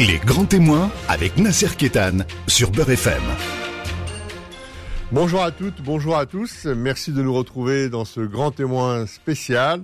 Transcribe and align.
Les 0.00 0.16
grands 0.16 0.46
témoins 0.46 0.90
avec 1.08 1.36
Nasser 1.36 1.76
Kétan 1.76 2.24
sur 2.46 2.70
Beurre 2.70 2.88
FM. 2.88 3.20
Bonjour 5.12 5.42
à 5.42 5.50
toutes, 5.50 5.82
bonjour 5.82 6.16
à 6.16 6.24
tous. 6.24 6.64
Merci 6.64 7.12
de 7.12 7.20
nous 7.20 7.34
retrouver 7.34 7.90
dans 7.90 8.06
ce 8.06 8.20
grand 8.20 8.50
témoin 8.50 9.06
spécial. 9.06 9.82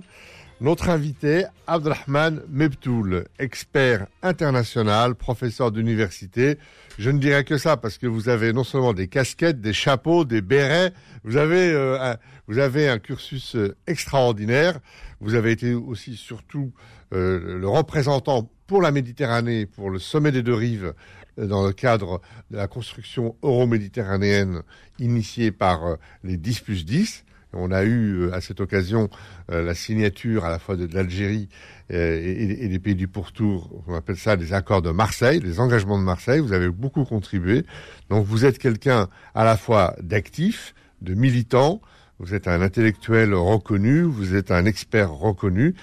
Notre 0.59 0.89
invité, 0.89 1.45
Abdelrahman 1.67 2.41
Mebtoul, 2.49 3.25
expert 3.37 4.07
international, 4.23 5.13
professeur 5.13 5.71
d'université. 5.71 6.57
Je 6.97 7.11
ne 7.11 7.19
dirais 7.19 7.43
que 7.43 7.59
ça 7.59 7.77
parce 7.77 7.99
que 7.99 8.07
vous 8.07 8.27
avez 8.27 8.53
non 8.53 8.63
seulement 8.63 8.93
des 8.93 9.07
casquettes, 9.07 9.61
des 9.61 9.73
chapeaux, 9.73 10.25
des 10.25 10.41
bérets, 10.41 10.93
vous 11.25 11.37
avez, 11.37 11.71
euh, 11.73 12.15
un, 12.49 12.97
cursus 12.97 13.55
euh, 13.55 13.75
extraordinaire. 13.85 14.79
Vous 15.19 15.35
avez 15.35 15.51
été 15.51 15.75
aussi 15.75 16.15
surtout 16.15 16.73
euh, 17.13 17.59
le 17.59 17.69
représentant 17.69 18.49
pour 18.67 18.81
la 18.81 18.91
Méditerranée, 18.91 19.65
pour 19.65 19.89
le 19.89 19.99
sommet 19.99 20.31
des 20.31 20.43
deux 20.43 20.53
rives, 20.53 20.93
dans 21.37 21.65
le 21.65 21.71
cadre 21.71 22.21
de 22.51 22.57
la 22.57 22.67
construction 22.67 23.35
euro-méditerranéenne 23.43 24.61
initiée 24.99 25.51
par 25.51 25.97
les 26.23 26.37
10 26.37 26.59
plus 26.61 26.85
10. 26.85 27.25
On 27.53 27.71
a 27.71 27.83
eu 27.83 28.21
euh, 28.21 28.33
à 28.33 28.41
cette 28.41 28.59
occasion 28.59 29.09
euh, 29.51 29.63
la 29.63 29.73
signature 29.73 30.45
à 30.45 30.49
la 30.49 30.59
fois 30.59 30.75
de, 30.75 30.87
l'Algérie 30.93 31.47
euh, 31.91 32.21
et, 32.21 32.67
des 32.67 32.79
pays 32.79 32.95
du 32.95 33.07
pourtour, 33.07 33.83
on 33.87 33.95
appelle 33.95 34.17
ça 34.17 34.35
les 34.35 34.53
accords 34.53 34.81
de 34.81 34.91
Marseille, 34.91 35.39
les 35.39 35.59
engagements 35.59 35.97
de 35.97 36.03
Marseille. 36.03 36.39
Vous 36.39 36.53
avez 36.53 36.69
beaucoup 36.69 37.05
contribué. 37.05 37.65
Donc 38.09 38.25
vous 38.25 38.45
êtes 38.45 38.59
quelqu'un 38.59 39.07
à 39.33 39.45
la 39.45 39.55
fois 39.55 39.95
d'actif, 40.01 40.75
de 41.01 41.13
militant, 41.13 41.81
vous 42.19 42.33
êtes 42.33 42.47
un 42.47 42.61
intellectuel 42.61 43.33
reconnu, 43.33 44.01
vous 44.01 44.35
êtes 44.35 44.51
un 44.51 44.65
expert 44.65 45.11
reconnu. 45.11 45.75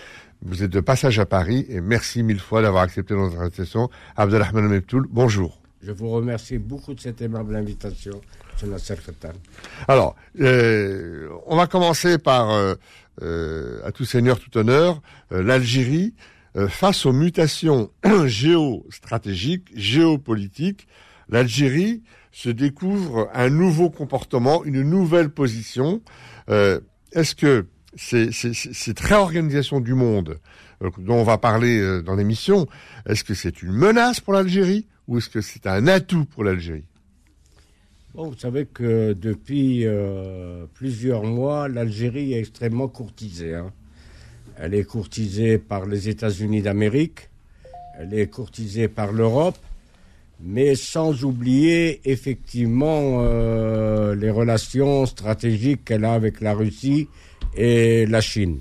Vous 0.46 0.62
êtes 0.62 0.70
de 0.70 0.80
passage 0.80 1.18
à 1.18 1.24
Paris 1.24 1.64
et 1.70 1.80
merci 1.80 2.22
mille 2.22 2.38
fois 2.38 2.60
d'avoir 2.60 2.82
accepté 2.82 3.14
notre 3.14 3.40
invitation. 3.40 3.88
Abdelrahman 4.14 4.68
Mebtoul, 4.68 5.06
bonjour. 5.08 5.62
Je 5.82 5.90
vous 5.90 6.10
remercie 6.10 6.59
beaucoup 6.59 6.92
de 6.92 7.01
cette 7.01 7.23
aimable 7.23 7.56
invitation. 7.56 8.20
Alors, 9.88 10.16
euh, 10.40 11.28
on 11.46 11.56
va 11.56 11.66
commencer 11.66 12.18
par, 12.18 12.51
euh, 12.51 12.74
euh, 13.23 13.80
à 13.84 13.92
tout 13.92 14.04
seigneur, 14.04 14.38
tout 14.38 14.56
honneur, 14.59 15.01
l'Algérie, 15.30 16.14
face 16.68 17.04
aux 17.06 17.12
mutations 17.12 17.90
géostratégiques, 18.26 19.73
géopolitiques, 19.74 20.86
l'Algérie 21.29 22.02
se 22.32 22.51
découvre 22.51 23.30
un 23.32 23.48
nouveau 23.48 23.88
comportement, 23.88 24.62
une 24.64 24.82
nouvelle 24.82 25.30
position. 25.30 26.01
Est-ce 26.48 27.34
que 27.34 27.66
cette 27.96 29.00
réorganisation 29.00 29.80
du 29.80 29.95
monde 29.95 30.38
dont 30.98 31.14
on 31.14 31.24
va 31.24 31.38
parler 31.38 32.02
dans 32.02 32.14
l'émission, 32.14 32.66
est-ce 33.06 33.24
que 33.24 33.34
c'est 33.34 33.62
une 33.62 33.73
menace 33.73 34.20
pour 34.20 34.32
l'Algérie 34.32 34.86
ou 35.09 35.18
est-ce 35.18 35.28
que 35.28 35.40
c'est 35.40 35.66
un 35.66 35.86
atout 35.86 36.24
pour 36.24 36.45
l'Algérie? 36.45 36.84
Vous 38.16 38.38
savez 38.38 38.66
que 38.66 39.12
depuis 39.12 39.84
euh, 39.84 40.66
plusieurs 40.74 41.24
mois, 41.24 41.68
l'Algérie 41.68 42.34
est 42.34 42.38
extrêmement 42.38 42.86
courtisée. 42.86 43.56
Hein. 43.56 43.73
Elle 44.56 44.74
est 44.74 44.84
courtisée 44.84 45.58
par 45.58 45.86
les 45.86 46.08
États-Unis 46.08 46.62
d'Amérique, 46.62 47.29
elle 47.98 48.14
est 48.14 48.29
courtisée 48.29 48.86
par 48.86 49.10
l'Europe, 49.10 49.58
mais 50.40 50.76
sans 50.76 51.24
oublier 51.24 52.08
effectivement 52.08 53.18
euh, 53.18 54.14
les 54.14 54.30
relations 54.30 55.06
stratégiques 55.06 55.84
qu'elle 55.84 56.04
a 56.04 56.14
avec 56.14 56.40
la 56.40 56.54
Russie 56.54 57.08
et 57.57 58.07
la 58.07 58.21
Chine. 58.21 58.59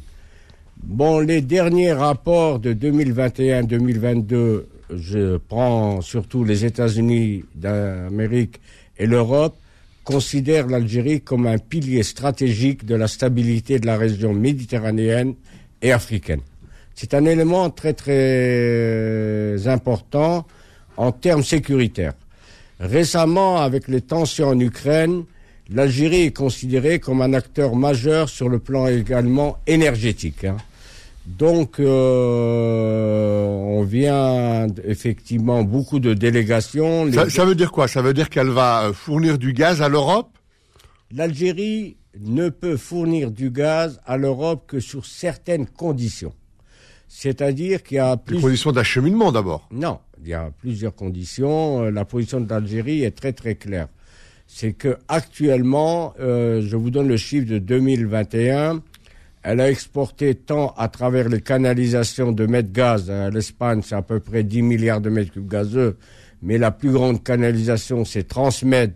Bon, 0.78 1.20
les 1.20 1.42
derniers 1.42 1.94
rapports 1.94 2.60
de 2.60 2.74
2021-2022, 2.74 4.64
je 4.96 5.38
prends 5.38 6.02
surtout 6.02 6.44
les 6.44 6.66
États-Unis 6.66 7.46
d'Amérique 7.56 8.60
et 8.98 9.06
l'Europe 9.06 9.56
considère 10.04 10.68
l'Algérie 10.68 11.22
comme 11.22 11.48
un 11.48 11.58
pilier 11.58 12.04
stratégique 12.04 12.86
de 12.86 12.96
la 12.96 13.08
stabilité 13.08 13.80
de 13.80 13.86
la 13.86 13.98
région 13.98 14.34
méditerranéenne 14.34 15.36
et 15.82 15.92
africaine. 15.92 16.42
C'est 16.96 17.14
un 17.14 17.26
élément 17.26 17.70
très 17.70 17.94
très 17.94 19.68
important 19.68 20.46
en 20.98 21.12
termes 21.12 21.44
sécuritaires. 21.44 22.14
Récemment, 22.80 23.62
avec 23.62 23.88
les 23.88 24.02
tensions 24.02 24.50
en 24.50 24.60
Ukraine, 24.60 25.24
l'Algérie 25.74 26.22
est 26.22 26.36
considérée 26.36 27.00
comme 27.00 27.22
un 27.22 27.34
acteur 27.34 27.76
majeur 27.76 28.30
sur 28.30 28.48
le 28.48 28.60
plan 28.60 28.88
également 28.88 29.58
énergétique. 29.68 30.46
Hein. 30.46 30.58
Donc, 31.26 31.80
euh, 31.80 33.46
on 33.46 33.84
vient 33.84 34.68
effectivement 34.86 35.64
beaucoup 35.64 36.00
de 36.00 36.14
délégations. 36.14 37.10
Ça, 37.30 37.46
veut 37.46 37.56
dire 37.56 37.72
quoi? 37.72 37.88
Ça 37.88 38.02
veut 38.02 38.14
dire 38.14 38.30
qu'elle 38.30 38.50
va 38.50 38.84
euh, 38.84 38.94
fournir 38.94 39.38
du 39.38 39.54
gaz 39.54 39.82
à 39.82 39.90
l'Europe? 39.90 40.38
L'Algérie 41.12 41.96
ne 42.20 42.50
peut 42.50 42.78
fournir 42.78 43.32
du 43.32 43.50
gaz 43.50 44.02
à 44.06 44.18
l'Europe 44.18 44.66
que 44.68 44.80
sur 44.80 45.06
certaines 45.06 45.66
conditions. 45.66 46.34
C'est-à-dire 47.08 47.84
qu'il 47.84 47.98
y 47.98 48.00
a 48.00 48.18
plus... 48.18 48.36
Des 48.36 48.42
conditions 48.42 48.72
d'acheminement 48.72 49.32
d'abord 49.32 49.68
Non, 49.72 50.00
il 50.22 50.30
y 50.30 50.34
a 50.34 50.52
plusieurs 50.60 50.94
conditions. 50.94 51.84
Euh, 51.84 51.90
la 51.90 52.04
position 52.04 52.42
de 52.42 52.50
l'Algérie 52.50 53.04
est 53.04 53.12
très 53.16 53.32
très 53.32 53.56
claire. 53.56 53.88
C'est 54.56 54.74
que 54.74 54.98
actuellement, 55.08 56.14
je 56.20 56.76
vous 56.76 56.92
donne 56.92 57.08
le 57.08 57.18
chiffre 57.18 57.50
de 57.50 57.58
2021, 57.58 58.84
elle 59.42 59.60
a 59.60 59.70
exporté 59.72 60.36
tant 60.36 60.76
à 60.78 60.90
travers 60.90 61.28
les 61.28 61.42
canalisations 61.42 62.32
de 62.32 62.46
mètres 62.46 62.72
gaz 62.72 63.10
à 63.10 63.32
l'Espagne, 63.32 63.82
c'est 63.84 63.96
à 63.96 64.04
peu 64.04 64.20
près 64.20 64.44
10 64.44 64.62
milliards 64.62 65.02
de 65.02 65.10
mètres 65.10 65.34
cubes 65.34 65.50
gazeux, 65.50 65.98
mais 66.44 66.60
la 66.60 66.70
plus 66.70 66.92
grande 66.92 67.24
canalisation, 67.24 68.06
c'est 68.06 68.28
Transmed, 68.28 68.94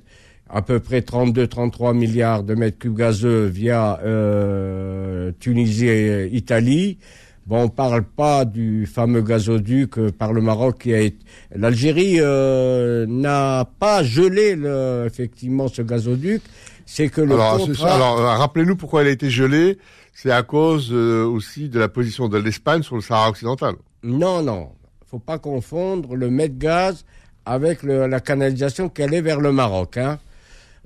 à 0.48 0.62
peu 0.62 0.80
près 0.80 1.00
32-33 1.00 1.98
milliards 1.98 2.44
de 2.44 2.54
mètres 2.54 2.78
cubes 2.78 2.96
gazeux 2.96 3.46
via 3.46 4.00
euh, 4.04 5.32
Tunisie 5.40 5.88
et 5.88 6.28
Italie. 6.28 7.00
Bon, 7.48 7.64
on 7.64 7.70
parle 7.70 8.04
pas 8.04 8.44
du 8.44 8.86
fameux 8.86 9.22
gazoduc 9.22 9.98
euh, 9.98 10.12
par 10.12 10.34
le 10.34 10.42
Maroc 10.42 10.80
qui 10.80 10.94
a 10.94 11.00
été... 11.00 11.18
L'Algérie 11.56 12.18
euh, 12.20 13.06
n'a 13.08 13.66
pas 13.80 14.04
gelé 14.04 14.54
le, 14.54 15.06
effectivement 15.08 15.70
ce 15.70 15.82
gazoduc. 15.82 16.42
C'est 16.86 17.08
que 17.08 17.22
le 17.22 17.36
alors, 17.36 17.62
alors 17.86 18.38
rappelez-nous 18.38 18.76
pourquoi 18.76 19.02
elle 19.02 19.08
a 19.08 19.12
été 19.12 19.30
gelée 19.30 19.78
c'est 20.14 20.32
à 20.32 20.42
cause 20.44 20.90
euh, 20.92 21.26
aussi 21.26 21.70
de 21.70 21.80
la 21.80 21.88
position 21.88 22.28
de 22.28 22.38
l'Espagne 22.40 22.82
sur 22.82 22.96
le 22.96 23.02
Sahara 23.02 23.30
occidental. 23.30 23.76
Non, 24.04 24.42
non. 24.42 24.72
faut 25.06 25.20
pas 25.20 25.38
confondre 25.38 26.16
le 26.16 26.30
Med-Gaz 26.30 27.06
avec 27.46 27.84
la 27.84 28.20
canalisation 28.20 28.90
qui 28.90 29.04
allait 29.04 29.22
vers 29.22 29.40
le 29.40 29.52
Maroc. 29.52 29.96
Hein. 29.96 30.18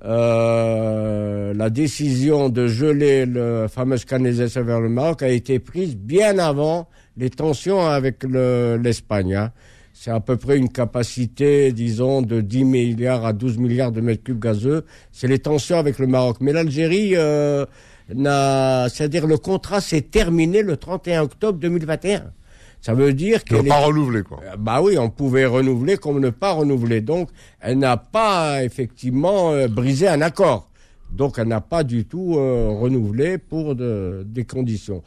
Euh, 0.04 1.54
la 1.54 1.70
décision 1.70 2.48
de 2.48 2.66
geler 2.66 3.24
la 3.24 3.68
fameuse 3.68 4.04
canalisation 4.04 4.64
vers 4.64 4.80
le 4.80 4.88
Maroc 4.88 5.22
a 5.22 5.28
été 5.28 5.58
prise 5.60 5.96
bien 5.96 6.38
avant 6.38 6.88
les 7.16 7.30
tensions 7.30 7.80
avec 7.86 8.24
l'Espagne. 8.24 9.34
hein. 9.34 9.52
C'est 9.94 10.10
à 10.10 10.20
peu 10.20 10.36
près 10.36 10.56
une 10.56 10.70
capacité, 10.70 11.70
disons, 11.72 12.22
de 12.22 12.40
10 12.40 12.64
milliards 12.64 13.24
à 13.24 13.32
12 13.32 13.58
milliards 13.58 13.92
de 13.92 14.00
mètres 14.00 14.24
cubes 14.24 14.42
gazeux. 14.42 14.84
C'est 15.12 15.28
les 15.28 15.38
tensions 15.38 15.76
avec 15.78 15.98
le 15.98 16.06
Maroc. 16.06 16.38
Mais 16.40 16.52
l'Algérie... 16.52 17.12
Euh, 17.14 17.66
c'est-à-dire 18.08 19.26
le 19.26 19.38
contrat 19.38 19.80
s'est 19.80 20.02
terminé 20.02 20.62
le 20.62 20.76
31 20.76 21.22
octobre 21.22 21.58
2021. 21.58 22.32
Ça 22.82 22.94
veut 22.94 23.14
dire 23.14 23.44
qu'elle 23.44 23.62
n'a 23.62 23.76
pas 23.76 23.86
renouvelé 23.86 24.22
quoi. 24.22 24.40
Euh, 24.44 24.56
bah 24.58 24.82
oui, 24.82 24.98
on 24.98 25.08
pouvait 25.08 25.46
renouveler 25.46 25.96
comme 25.96 26.18
ne 26.18 26.30
pas 26.30 26.52
renouveler. 26.52 27.00
Donc, 27.00 27.30
elle 27.60 27.78
n'a 27.78 27.96
pas 27.96 28.64
effectivement 28.64 29.52
euh, 29.52 29.68
brisé 29.68 30.08
un 30.08 30.20
accord. 30.20 30.68
Donc, 31.12 31.38
elle 31.38 31.46
n'a 31.46 31.60
pas 31.60 31.84
du 31.84 32.06
tout 32.06 32.34
euh, 32.36 32.70
renouvelé 32.70 33.38
pour 33.38 33.76
des 33.76 34.44
conditions 34.44 35.02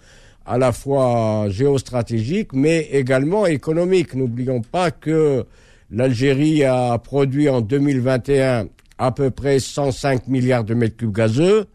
à 0.46 0.58
la 0.58 0.72
fois 0.72 1.48
géostratégiques, 1.50 2.54
mais 2.54 2.88
également 2.92 3.46
économiques. 3.46 4.14
N'oublions 4.14 4.62
pas 4.62 4.92
que 4.92 5.46
l'Algérie 5.92 6.64
a 6.64 6.98
produit 7.00 7.50
en 7.50 7.62
2021 7.62 8.68
à 8.98 9.12
peu 9.12 9.32
près 9.32 9.60
105 9.60 10.28
milliards 10.28 10.64
de 10.64 10.74
mètres 10.74 10.96
cubes 10.96 11.14
gazeux, 11.14 11.66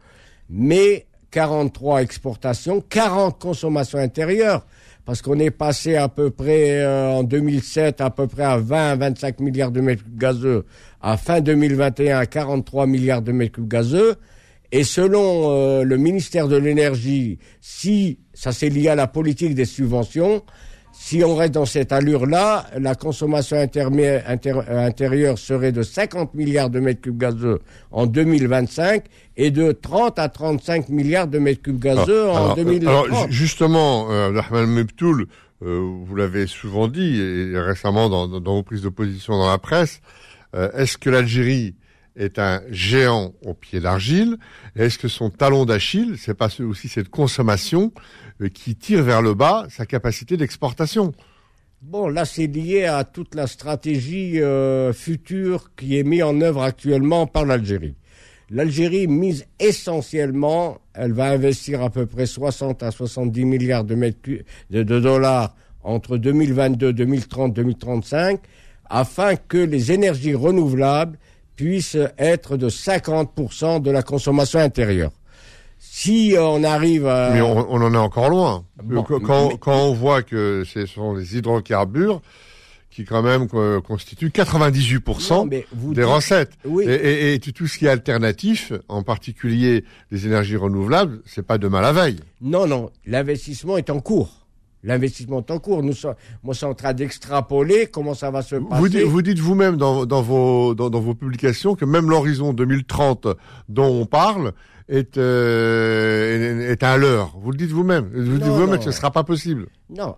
mais 0.48 1.06
43 1.30 2.02
exportations, 2.02 2.80
40 2.80 3.38
consommations 3.38 3.98
intérieures, 3.98 4.64
parce 5.05 5.23
qu'on 5.23 5.38
est 5.38 5.50
passé 5.50 5.97
à 5.97 6.08
peu 6.08 6.31
près 6.31 6.81
euh, 6.81 7.11
en 7.11 7.23
2007 7.23 8.00
à 8.00 8.11
peu 8.11 8.26
près 8.26 8.44
à 8.44 8.58
20 8.58 8.97
25 8.97 9.41
milliards 9.41 9.70
de 9.70 9.81
mètres 9.81 10.05
cubes 10.05 10.19
gazeux, 10.19 10.64
à 11.00 11.17
fin 11.17 11.41
2021 11.41 12.19
à 12.19 12.26
43 12.26 12.87
milliards 12.87 13.23
de 13.23 13.32
mètres 13.32 13.52
cubes 13.52 13.69
gazeux. 13.69 14.17
Et 14.73 14.85
selon 14.85 15.50
euh, 15.50 15.82
le 15.82 15.97
ministère 15.97 16.47
de 16.47 16.56
l'énergie, 16.56 17.38
si 17.61 18.19
ça 18.35 18.52
c'est 18.52 18.69
lié 18.69 18.88
à 18.88 18.94
la 18.94 19.08
politique 19.08 19.55
des 19.55 19.64
subventions, 19.64 20.43
si 20.92 21.22
on 21.25 21.37
reste 21.37 21.54
dans 21.54 21.66
cette 21.66 21.92
allure-là, 21.92 22.66
la 22.78 22.94
consommation 22.94 23.56
intérieure 23.56 25.38
serait 25.38 25.72
de 25.72 25.82
50 25.82 26.34
milliards 26.34 26.70
de 26.70 26.81
mètres 26.81 27.00
cubes 27.00 27.19
gazeux 27.19 27.60
en 27.90 28.06
2025 28.06 29.04
et 29.37 29.50
de 29.50 29.72
30 29.72 30.19
à 30.19 30.28
35 30.28 30.88
milliards 30.88 31.26
de 31.26 31.38
mètres 31.38 31.62
cubes 31.62 31.81
gazeux 31.81 32.28
en 32.28 32.54
2030. 32.54 33.06
Alors 33.06 33.31
justement, 33.31 34.10
euh, 34.10 34.66
Meptoul, 34.66 35.26
vous 35.60 36.16
l'avez 36.16 36.46
souvent 36.46 36.88
dit, 36.88 37.20
et 37.20 37.58
récemment 37.58 38.08
dans, 38.08 38.26
dans, 38.26 38.54
vos 38.54 38.62
prises 38.62 38.82
de 38.82 38.88
position 38.88 39.37
dans 39.37 39.48
la 39.48 39.58
presse, 39.58 40.00
est-ce 40.54 40.98
que 40.98 41.10
l'Algérie 41.10 41.75
est 42.16 42.38
un 42.38 42.60
géant 42.70 43.32
au 43.44 43.54
pied 43.54 43.81
d'argile? 43.81 44.37
Est-ce 44.76 44.98
que 44.98 45.08
son 45.08 45.31
talon 45.31 45.64
d'Achille, 45.64 46.16
c'est 46.19 46.34
pas 46.34 46.48
aussi 46.60 46.88
cette 46.88 47.08
consommation 47.08 47.92
qui 48.48 48.76
tire 48.76 49.02
vers 49.02 49.22
le 49.22 49.34
bas 49.34 49.66
sa 49.69 49.87
capacité 49.87 50.37
d'exportation 50.37 51.12
Bon, 51.82 52.08
là, 52.08 52.26
c'est 52.26 52.46
lié 52.46 52.84
à 52.84 53.04
toute 53.04 53.34
la 53.34 53.46
stratégie 53.46 54.38
euh, 54.38 54.92
future 54.92 55.70
qui 55.76 55.98
est 55.98 56.02
mise 56.02 56.22
en 56.22 56.38
œuvre 56.42 56.62
actuellement 56.62 57.26
par 57.26 57.46
l'Algérie. 57.46 57.94
L'Algérie 58.50 59.06
mise 59.06 59.46
essentiellement, 59.58 60.78
elle 60.92 61.12
va 61.12 61.31
investir 61.31 61.81
à 61.82 61.88
peu 61.88 62.04
près 62.04 62.26
60 62.26 62.82
à 62.82 62.90
70 62.90 63.44
milliards 63.46 63.84
de, 63.84 63.94
de, 63.94 64.82
de 64.82 65.00
dollars 65.00 65.54
entre 65.82 66.19
2022, 66.19 66.92
2030, 66.92 67.54
2035, 67.54 68.40
afin 68.90 69.37
que 69.37 69.56
les 69.56 69.92
énergies 69.92 70.34
renouvelables 70.34 71.16
puissent 71.56 71.96
être 72.19 72.58
de 72.58 72.69
50% 72.69 73.81
de 73.81 73.90
la 73.90 74.02
consommation 74.02 74.58
intérieure. 74.58 75.12
Si 75.82 76.34
on 76.38 76.62
arrive 76.62 77.06
à... 77.06 77.30
Mais 77.32 77.40
on, 77.40 77.70
en 77.70 77.94
est 77.94 77.96
encore 77.96 78.28
loin. 78.28 78.64
quand, 79.58 79.58
on 79.66 79.94
voit 79.94 80.22
que 80.22 80.62
ce 80.66 80.84
sont 80.84 81.14
les 81.14 81.38
hydrocarbures 81.38 82.20
qui 82.90 83.06
quand 83.06 83.22
même 83.22 83.48
constituent 83.80 84.28
98% 84.28 85.48
des 85.48 86.04
recettes. 86.04 86.52
Et, 86.82 87.40
tout 87.54 87.66
ce 87.66 87.78
qui 87.78 87.86
est 87.86 87.88
alternatif, 87.88 88.72
en 88.88 89.02
particulier 89.02 89.84
les 90.10 90.26
énergies 90.26 90.56
renouvelables, 90.56 91.22
c'est 91.24 91.46
pas 91.46 91.56
demain 91.56 91.80
la 91.80 91.92
veille. 91.92 92.20
Non, 92.42 92.66
non, 92.66 92.90
l'investissement 93.06 93.78
est 93.78 93.88
en 93.88 94.00
cours. 94.00 94.40
L'investissement 94.82 95.38
est 95.40 95.50
en 95.50 95.58
cours. 95.58 95.82
Nous 95.82 95.92
sommes, 95.92 96.14
moi, 96.42 96.54
en 96.62 96.74
train 96.74 96.92
d'extrapoler 96.92 97.86
comment 97.86 98.14
ça 98.14 98.30
va 98.30 98.42
se 98.42 98.56
passer. 98.56 99.04
Vous, 99.04 99.22
dites 99.22 99.38
vous-même 99.38 99.76
dans, 99.76 100.04
vos, 100.22 100.74
dans, 100.74 100.90
vos 100.90 101.14
publications 101.14 101.74
que 101.74 101.84
même 101.84 102.10
l'horizon 102.10 102.52
2030 102.52 103.28
dont 103.68 104.00
on 104.00 104.06
parle 104.06 104.52
est, 104.90 105.16
euh, 105.16 106.72
est 106.72 106.82
un 106.82 106.96
leurre. 106.96 107.37
Vous 107.40 107.52
le 107.52 107.56
dites 107.56 107.70
vous-même. 107.70 108.10
Vous 108.12 108.38
dites 108.38 108.46
vous-même 108.48 108.76
que 108.76 108.82
ce 108.84 108.88
ne 108.88 108.94
sera 108.94 109.10
pas 109.10 109.25
possible. 109.25 109.66
Non, 109.88 110.16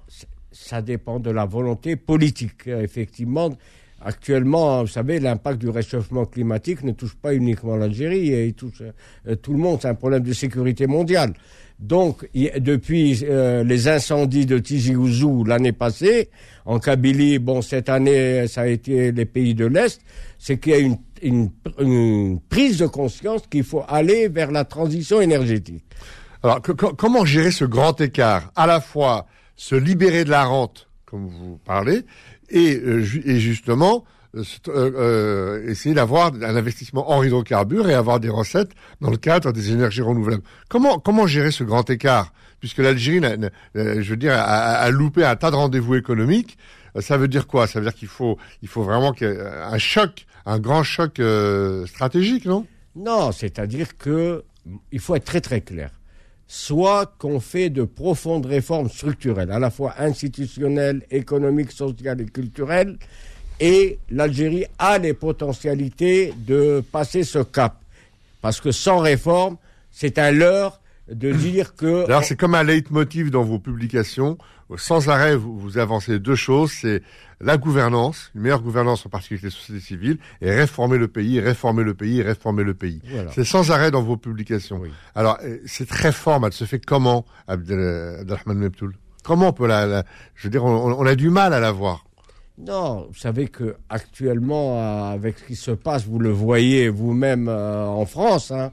ça 0.51 0.83
dépend 0.83 1.21
de 1.21 1.31
la 1.31 1.45
volonté 1.45 1.97
politique. 1.97 2.67
Effectivement, 2.67 3.51
actuellement, 4.01 4.81
vous 4.83 4.89
savez, 4.89 5.21
l'impact 5.21 5.59
du 5.61 5.69
réchauffement 5.69 6.25
climatique 6.25 6.83
ne 6.83 6.93
touche 6.93 7.15
pas 7.15 7.35
uniquement 7.35 7.77
l'Algérie, 7.77 8.47
il 8.49 8.55
touche 8.55 8.83
euh, 9.27 9.37
tout 9.37 9.53
le 9.53 9.59
monde. 9.59 9.79
C'est 9.83 9.89
un 9.89 9.95
problème 9.95 10.23
de 10.23 10.33
sécurité 10.33 10.87
mondiale. 10.87 11.35
Donc, 11.79 12.29
depuis 12.35 13.25
euh, 13.25 13.65
les 13.65 13.89
incendies 13.89 14.47
de 14.47 14.59
Tizi 14.59 14.95
Ouzou 14.95 15.45
l'année 15.45 15.73
passée, 15.73 16.31
en 16.65 16.79
Kabylie, 16.79 17.41
bon, 17.41 17.61
cette 17.61 17.89
année, 17.89 18.47
ça 18.47 18.63
a 18.63 18.67
été 18.69 19.11
les 19.11 19.25
pays 19.25 19.55
de 19.55 19.67
l'Est, 19.67 20.01
c'est 20.39 20.59
qu'il 20.59 20.73
y 20.73 20.77
a 20.77 20.79
une 20.79 20.97
une, 21.23 22.41
prise 22.49 22.79
de 22.79 22.87
conscience 22.87 23.43
qu'il 23.51 23.65
faut 23.65 23.85
aller 23.89 24.29
vers 24.29 24.51
la 24.51 24.65
transition 24.65 25.21
énergétique. 25.21 25.85
Alors, 26.43 26.61
comment 26.61 27.25
gérer 27.25 27.53
ce 27.53 27.65
grand 27.65 28.01
écart 28.01 28.51
À 28.57 28.67
la 28.67 28.81
fois 28.81 29.27
se 29.57 29.75
libérer 29.75 30.25
de 30.25 30.31
la 30.31 30.45
rente, 30.45 30.89
comme 31.07 31.29
vous 31.29 31.59
parlez, 31.65 32.05
et, 32.51 32.77
euh, 32.77 33.01
justement 33.03 34.05
euh, 34.35 34.43
euh, 34.69 35.69
essayer 35.69 35.95
d'avoir 35.95 36.33
un 36.35 36.57
investissement 36.57 37.11
en 37.11 37.23
hydrocarbures 37.23 37.89
et 37.89 37.95
avoir 37.95 38.19
des 38.19 38.29
recettes 38.29 38.71
dans 39.01 39.11
le 39.11 39.19
cadre 39.19 39.53
des 39.53 39.73
énergies 39.73 40.03
renouvelables. 40.03 40.43
Comment 40.69 40.99
comment 40.99 41.27
gérer 41.27 41.51
ce 41.51 41.65
grand 41.65 41.89
écart? 41.91 42.33
Puisque 42.59 42.79
l'Algérie, 42.79 43.21
je 43.75 44.09
veux 44.09 44.17
dire, 44.17 44.35
a, 44.37 44.89
loupé 44.91 45.25
un 45.25 45.35
tas 45.35 45.51
de 45.51 45.57
rendez-vous 45.57 45.97
économiques. 45.97 46.57
Ça 47.01 47.17
veut 47.17 47.27
dire 47.27 47.49
quoi? 47.49 47.67
Ça 47.67 47.81
veut 47.81 47.87
dire 47.87 47.95
qu'il 47.95 48.07
faut 48.07 48.39
il 48.63 48.69
faut 48.69 48.85
vraiment 48.85 49.13
un 49.21 49.79
choc 49.79 50.27
un 50.47 50.59
grand 50.59 50.83
choc 50.83 51.21
euh, 51.21 51.87
stratégique, 51.87 52.45
non? 52.45 52.67
Non, 52.97 53.33
c'est-à-dire 53.33 53.97
que 53.97 54.45
il 54.91 55.01
faut 55.01 55.15
être 55.15 55.25
très 55.25 55.41
très 55.41 55.61
clair. 55.61 55.91
Soit 56.47 57.15
qu'on 57.19 57.41
fait 57.41 57.71
de 57.71 57.85
profondes 57.85 58.45
réformes 58.45 58.91
structurelles, 58.91 59.51
à 59.51 59.59
la 59.59 59.71
fois 59.71 59.95
institutionnelles, 59.99 61.03
économiques, 61.11 61.73
sociales 61.73 62.21
et 62.21 62.27
culturelles, 62.27 62.99
et 63.59 63.99
l'Algérie 64.11 64.67
a 64.79 64.99
les 64.99 65.15
potentialités 65.15 66.35
de 66.37 66.83
passer 66.93 67.25
ce 67.25 67.39
cap. 67.39 67.81
Parce 68.43 68.61
que 68.61 68.73
sans 68.73 68.99
réforme, 68.99 69.57
c'est 69.91 70.19
un 70.19 70.31
leurre 70.31 70.82
de 71.11 71.33
dire 71.33 71.75
que... 71.75 72.05
Alors 72.07 72.25
c'est 72.25 72.37
comme 72.37 72.55
un 72.55 72.63
leitmotiv 72.63 73.31
dans 73.31 73.43
vos 73.43 73.59
publications. 73.59 74.39
Sans 74.77 75.09
arrêt, 75.11 75.37
vous, 75.37 75.59
vous 75.59 75.79
avancez 75.79 76.19
deux 76.19 76.35
choses. 76.35 76.73
C'est 76.73 77.03
la 77.43 77.57
gouvernance, 77.59 78.31
une 78.35 78.43
meilleure 78.43 78.63
gouvernance 78.63 79.05
en 79.05 79.09
particulier 79.09 79.41
avec 79.43 79.53
les 79.53 79.59
sociétés 79.59 79.85
civiles, 79.85 80.19
et 80.41 80.51
réformer 80.51 80.97
le 80.97 81.09
pays, 81.09 81.41
réformer 81.41 81.83
le 81.83 81.95
pays, 81.95 82.23
réformer 82.23 82.63
le 82.63 82.75
pays. 82.75 83.03
C'est 83.33 83.45
sans 83.45 83.71
arrêt 83.71 83.91
dans 83.91 84.03
vos 84.03 84.17
publications. 84.17 84.81
Alors, 85.15 85.39
euh, 85.43 85.59
cette 85.67 85.91
réforme, 85.91 86.45
elle 86.45 86.53
se 86.53 86.65
fait 86.65 86.79
comment, 86.79 87.27
Abdelrahman 87.49 88.57
Mebtoul 88.57 88.95
Comment 89.25 89.49
on 89.49 89.53
peut 89.53 89.67
la, 89.67 90.05
Je 90.35 90.45
veux 90.45 90.51
dire, 90.51 90.65
on, 90.65 91.07
a 91.07 91.15
du 91.15 91.31
mal 91.31 91.53
à 91.53 91.61
la 91.61 91.71
voir? 91.71 92.05
Non, 92.59 93.07
vous 93.09 93.19
savez 93.19 93.49
que 93.49 93.77
actuellement, 93.89 94.79
euh, 94.79 95.15
avec 95.15 95.39
ce 95.39 95.45
qui 95.45 95.57
se 95.57 95.71
passe, 95.71 96.05
vous 96.07 96.19
le 96.19 96.31
voyez 96.31 96.89
vous-même 96.89 97.49
euh, 97.49 97.87
en 97.87 98.05
France, 98.05 98.51
hein, 98.51 98.73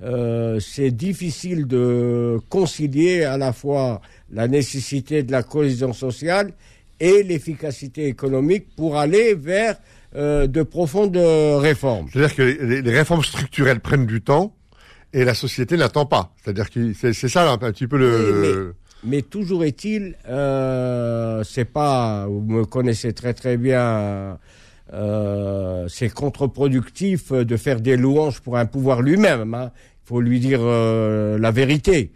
c'est 0.00 0.90
difficile 0.90 1.66
de 1.66 2.38
concilier 2.48 3.24
à 3.24 3.36
la 3.36 3.52
fois 3.52 4.00
la 4.32 4.48
nécessité 4.48 5.22
de 5.22 5.32
la 5.32 5.42
cohésion 5.42 5.92
sociale 5.92 6.52
et 7.00 7.22
l'efficacité 7.22 8.06
économique 8.06 8.66
pour 8.76 8.96
aller 8.96 9.34
vers 9.34 9.76
euh, 10.16 10.46
de 10.46 10.64
profondes 10.64 11.16
réformes. 11.16 12.08
C'est-à-dire 12.12 12.34
que 12.34 12.42
les, 12.42 12.90
réformes 12.90 13.22
structurelles 13.22 13.78
prennent 13.78 14.06
du 14.06 14.20
temps 14.20 14.52
et 15.12 15.24
la 15.24 15.34
société 15.34 15.76
n'attend 15.76 16.04
pas. 16.04 16.34
C'est-à-dire 16.42 16.68
que 16.68 16.92
c'est 16.92 17.28
ça 17.28 17.50
un, 17.50 17.58
petit 17.58 17.86
peu 17.86 17.96
le... 17.96 18.74
mais, 19.04 19.22
toujours 19.22 19.64
est-il, 19.64 20.16
euh, 20.28 21.44
c'est 21.44 21.64
pas, 21.64 22.26
vous 22.26 22.40
me 22.40 22.64
connaissez 22.64 23.12
très 23.12 23.34
très 23.34 23.56
bien, 23.56 24.36
euh, 24.92 25.86
c'est 25.88 26.12
contre-productif 26.12 27.32
de 27.32 27.56
faire 27.56 27.80
des 27.80 27.96
louanges 27.96 28.40
pour 28.40 28.56
un 28.56 28.66
pouvoir 28.66 29.02
lui-même. 29.02 29.54
Hein. 29.54 29.70
Faut 30.10 30.20
lui 30.20 30.40
dire 30.40 30.58
euh, 30.62 31.38
la 31.38 31.52
vérité. 31.52 32.10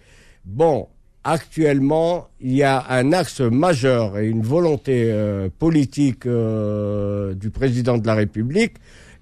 Bon, 0.45 0.89
actuellement, 1.23 2.27
il 2.41 2.55
y 2.55 2.65
a 2.65 2.85
un 2.91 3.13
axe 3.13 3.41
majeur 3.41 4.19
et 4.19 4.27
une 4.27 4.43
volonté 4.43 5.13
euh, 5.13 5.49
politique 5.61 6.27
euh, 6.27 7.35
du 7.35 7.51
président 7.51 7.97
de 7.97 8.05
la 8.05 8.15
République, 8.17 8.73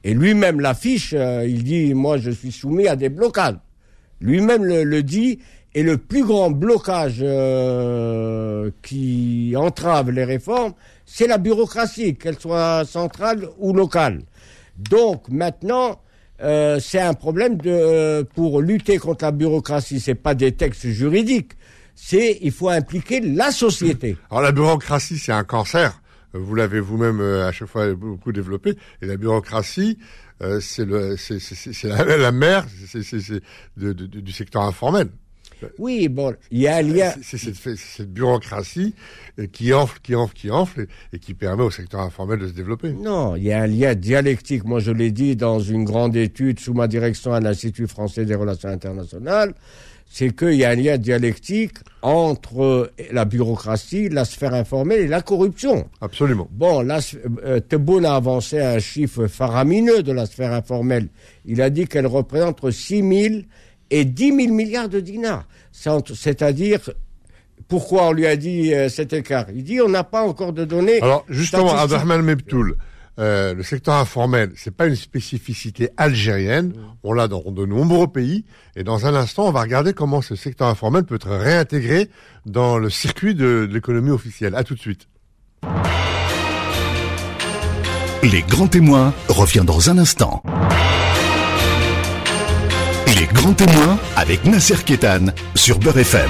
et 0.04 0.14
lui-même 0.14 0.58
l'affiche, 0.58 1.12
il 1.12 1.64
dit, 1.64 1.92
moi 1.92 2.16
je 2.16 2.30
suis 2.30 2.50
soumis 2.50 2.88
à 2.88 2.96
des 2.96 3.10
blocages. 3.10 3.58
Lui-même 4.22 4.64
le, 4.64 5.02
dit, 5.02 5.40
et 5.74 5.82
le 5.82 5.98
plus 5.98 6.24
grand 6.24 6.50
blocage 6.50 7.22
qui 8.80 9.52
entrave 9.54 10.10
les 10.10 10.24
réformes, 10.24 10.72
c'est 11.04 11.26
la 11.26 11.36
bureaucratie, 11.36 12.16
qu'elle 12.16 12.38
soit 12.38 12.86
centrale 12.86 13.48
ou 13.58 13.74
locale. 13.74 14.22
Donc 14.78 15.28
maintenant, 15.28 16.00
c'est 16.42 17.00
un 17.00 17.14
problème 17.14 17.56
de 17.56 18.22
pour 18.34 18.60
lutter 18.60 18.98
contre 18.98 19.24
la 19.24 19.32
bureaucratie, 19.32 20.00
c'est 20.00 20.14
pas 20.14 20.34
des 20.34 20.52
textes 20.52 20.88
juridiques, 20.88 21.52
c'est 21.94 22.38
il 22.40 22.52
faut 22.52 22.68
impliquer 22.68 23.20
la 23.20 23.50
société. 23.50 24.16
Alors 24.30 24.42
la 24.42 24.52
bureaucratie, 24.52 25.18
c'est 25.18 25.32
un 25.32 25.44
cancer. 25.44 26.00
Vous 26.34 26.54
l'avez 26.54 26.80
vous-même 26.80 27.20
euh, 27.20 27.46
à 27.46 27.52
chaque 27.52 27.68
fois 27.68 27.92
beaucoup 27.94 28.32
développé. 28.32 28.76
Et 29.02 29.06
la 29.06 29.16
bureaucratie, 29.16 29.98
euh, 30.42 30.60
c'est 30.60 30.86
la, 30.86 32.16
la 32.16 32.32
mère, 32.32 32.66
c'est, 32.86 33.42
du 33.76 34.32
secteur 34.32 34.62
informel. 34.62 35.08
Oui, 35.78 36.08
bon, 36.08 36.34
il 36.50 36.60
y 36.60 36.68
a 36.68 36.76
un 36.76 36.82
lien. 36.82 37.12
C'est 37.22 37.38
cette, 37.38 38.12
bureaucratie 38.12 38.94
euh, 39.38 39.46
qui 39.46 39.72
enfle, 39.72 39.98
qui 40.02 40.14
enfle, 40.14 40.34
qui 40.34 40.50
enfle, 40.50 40.86
et, 41.12 41.18
qui 41.18 41.34
permet 41.34 41.62
au 41.62 41.70
secteur 41.70 42.00
informel 42.00 42.38
de 42.38 42.48
se 42.48 42.52
développer. 42.52 42.92
Non, 42.92 43.36
il 43.36 43.44
y 43.44 43.52
a 43.52 43.62
un 43.62 43.66
lien 43.66 43.94
dialectique. 43.94 44.64
Moi, 44.64 44.80
je 44.80 44.90
l'ai 44.90 45.10
dit 45.10 45.36
dans 45.36 45.60
une 45.60 45.84
grande 45.84 46.16
étude 46.16 46.60
sous 46.60 46.74
ma 46.74 46.88
direction 46.88 47.32
à 47.32 47.40
l'Institut 47.40 47.86
français 47.86 48.24
des 48.24 48.34
relations 48.34 48.68
internationales 48.68 49.54
c'est 50.12 50.36
qu'il 50.36 50.54
y 50.54 50.64
a 50.64 50.70
un 50.70 50.74
lien 50.74 50.98
dialectique 50.98 51.78
entre 52.02 52.92
la 53.10 53.24
bureaucratie, 53.24 54.10
la 54.10 54.26
sphère 54.26 54.52
informelle 54.52 55.00
et 55.00 55.08
la 55.08 55.22
corruption. 55.22 55.88
Absolument. 56.02 56.48
Bon, 56.50 56.86
euh, 56.86 57.60
a 58.04 58.14
avancé 58.14 58.60
un 58.60 58.78
chiffre 58.78 59.26
faramineux 59.26 60.02
de 60.02 60.12
la 60.12 60.26
sphère 60.26 60.52
informelle. 60.52 61.08
Il 61.46 61.62
a 61.62 61.70
dit 61.70 61.86
qu'elle 61.86 62.06
représente 62.06 62.50
entre 62.50 62.70
6 62.70 63.28
000 63.30 63.34
et 63.92 64.04
10 64.04 64.36
000 64.44 64.54
milliards 64.54 64.88
de 64.88 64.98
dinars. 64.98 65.46
C'est-à-dire, 65.70 66.80
pourquoi 67.68 68.08
on 68.08 68.12
lui 68.12 68.26
a 68.26 68.36
dit 68.36 68.74
euh, 68.74 68.88
cet 68.88 69.12
écart? 69.12 69.46
Il 69.54 69.62
dit 69.62 69.80
on 69.80 69.88
n'a 69.88 70.02
pas 70.02 70.22
encore 70.22 70.52
de 70.52 70.64
données. 70.64 71.00
Alors, 71.00 71.24
justement, 71.28 71.74
Abdelrahman 71.74 72.22
Mebtoul, 72.22 72.76
euh, 73.18 73.54
le 73.54 73.62
secteur 73.62 73.94
informel, 73.94 74.52
c'est 74.56 74.74
pas 74.74 74.86
une 74.86 74.96
spécificité 74.96 75.90
algérienne. 75.98 76.68
Mm. 76.68 76.74
On 77.04 77.12
l'a 77.12 77.28
dans 77.28 77.42
de 77.42 77.66
nombreux 77.66 78.08
pays. 78.08 78.44
Et 78.76 78.82
dans 78.82 79.06
un 79.06 79.14
instant, 79.14 79.46
on 79.46 79.52
va 79.52 79.60
regarder 79.60 79.92
comment 79.92 80.22
ce 80.22 80.34
secteur 80.36 80.68
informel 80.68 81.04
peut 81.04 81.16
être 81.16 81.30
réintégré 81.30 82.08
dans 82.46 82.78
le 82.78 82.88
circuit 82.88 83.34
de, 83.34 83.66
de 83.66 83.74
l'économie 83.74 84.10
officielle. 84.10 84.54
À 84.54 84.64
tout 84.64 84.74
de 84.74 84.80
suite. 84.80 85.06
Les 88.22 88.42
grands 88.42 88.68
témoins 88.68 89.12
revient 89.28 89.64
dans 89.66 89.90
un 89.90 89.98
instant. 89.98 90.42
Les 93.22 93.28
grands 93.28 93.54
témoins 93.54 94.00
avec 94.16 94.44
Nasser 94.46 94.82
Kétan 94.84 95.26
sur 95.54 95.78
Beurre 95.78 95.98
FM. 95.98 96.28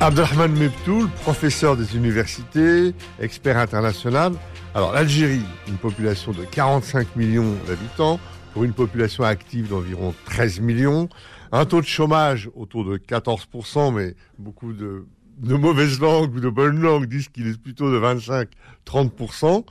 Abdelrahman 0.00 0.50
Mebtoul, 0.50 1.08
professeur 1.22 1.76
des 1.76 1.94
universités, 1.94 2.92
expert 3.20 3.56
international. 3.56 4.32
Alors 4.74 4.92
l'Algérie, 4.92 5.44
une 5.68 5.76
population 5.76 6.32
de 6.32 6.42
45 6.44 7.14
millions 7.14 7.54
d'habitants, 7.68 8.18
pour 8.52 8.64
une 8.64 8.72
population 8.72 9.22
active 9.22 9.68
d'environ 9.68 10.12
13 10.24 10.58
millions, 10.58 11.08
un 11.52 11.64
taux 11.66 11.80
de 11.80 11.86
chômage 11.86 12.50
autour 12.56 12.84
de 12.84 12.96
14%, 12.96 13.94
mais 13.94 14.16
beaucoup 14.40 14.72
de, 14.72 15.06
de 15.38 15.54
mauvaises 15.54 16.00
langues 16.00 16.34
ou 16.34 16.40
de 16.40 16.50
bonnes 16.50 16.80
langues 16.80 17.06
disent 17.06 17.28
qu'il 17.28 17.46
est 17.46 17.62
plutôt 17.62 17.92
de 17.92 18.46
25-30%. 18.88 19.64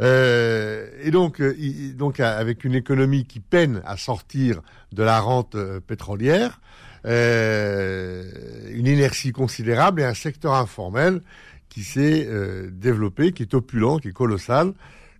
Euh, 0.00 0.88
et 1.02 1.10
donc, 1.10 1.40
euh, 1.40 1.54
donc 1.94 2.20
avec 2.20 2.64
une 2.64 2.74
économie 2.74 3.24
qui 3.24 3.40
peine 3.40 3.82
à 3.84 3.96
sortir 3.96 4.60
de 4.92 5.02
la 5.02 5.20
rente 5.20 5.54
euh, 5.54 5.80
pétrolière, 5.80 6.60
euh, 7.06 8.24
une 8.70 8.86
inertie 8.86 9.32
considérable 9.32 10.00
et 10.00 10.04
un 10.04 10.14
secteur 10.14 10.54
informel 10.54 11.20
qui 11.68 11.82
s'est 11.82 12.26
euh, 12.28 12.70
développé, 12.72 13.32
qui 13.32 13.42
est 13.42 13.54
opulent, 13.54 13.98
qui 13.98 14.08
est 14.08 14.12
colossal. 14.12 14.72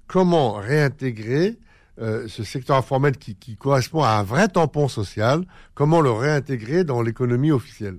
Comment 0.07 0.55
réintégrer 0.55 1.59
euh, 2.01 2.27
ce 2.27 2.43
secteur 2.43 2.77
informel 2.77 3.17
qui, 3.17 3.35
qui, 3.35 3.57
correspond 3.57 4.03
à 4.03 4.11
un 4.11 4.23
vrai 4.23 4.49
tampon 4.49 4.89
social, 4.89 5.45
comment 5.75 6.01
le 6.01 6.11
réintégrer 6.11 6.85
dans 6.85 7.03
l'économie 7.03 7.53
officielle? 7.53 7.99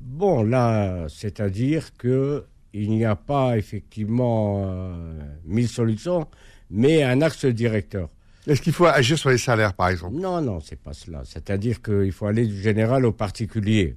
Bon, 0.00 0.42
là, 0.42 1.06
c'est-à-dire 1.08 1.96
que 1.96 2.44
il 2.74 2.90
n'y 2.90 3.04
a 3.04 3.16
pas 3.16 3.56
effectivement 3.58 4.64
euh, 4.64 5.14
mille 5.44 5.68
solutions, 5.68 6.26
mais 6.70 7.02
un 7.02 7.20
axe 7.20 7.44
directeur. 7.44 8.08
Est-ce 8.46 8.60
qu'il 8.60 8.72
faut 8.72 8.86
agir 8.86 9.18
sur 9.18 9.30
les 9.30 9.38
salaires, 9.38 9.74
par 9.74 9.88
exemple? 9.88 10.16
Non, 10.16 10.40
non, 10.40 10.60
c'est 10.60 10.80
pas 10.80 10.92
cela. 10.92 11.22
C'est-à-dire 11.24 11.80
qu'il 11.80 12.10
faut 12.10 12.26
aller 12.26 12.46
du 12.46 12.60
général 12.60 13.04
au 13.04 13.12
particulier. 13.12 13.96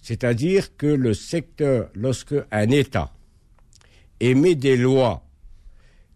C'est-à-dire 0.00 0.76
que 0.76 0.86
le 0.86 1.12
secteur, 1.12 1.88
lorsque 1.94 2.34
un 2.52 2.70
État 2.70 3.12
émet 4.20 4.54
des 4.54 4.76
lois 4.76 5.24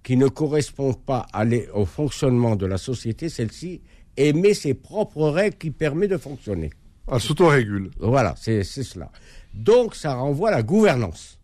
qui 0.03 0.17
ne 0.17 0.29
correspondent 0.29 1.03
pas 1.03 1.27
au 1.73 1.85
fonctionnement 1.85 2.55
de 2.55 2.67
la 2.67 2.79
société, 2.79 3.29
celle-ci 3.29 3.81
émet 4.17 4.55
ses 4.55 4.75
propres 4.75 5.29
règles 5.29 5.57
qui 5.57 5.71
permettent 5.71 6.11
de 6.11 6.19
fonctionner. 6.19 6.71
Elle 7.11 7.21
s'autorégule. 7.21 7.91
Voilà, 7.99 8.35
c'est 8.39 8.63
cela. 8.63 9.11
Donc 9.53 9.95
ça 9.95 10.15
renvoie 10.15 10.51
à 10.51 10.53
la 10.53 10.63
gouvernance. 10.63 11.39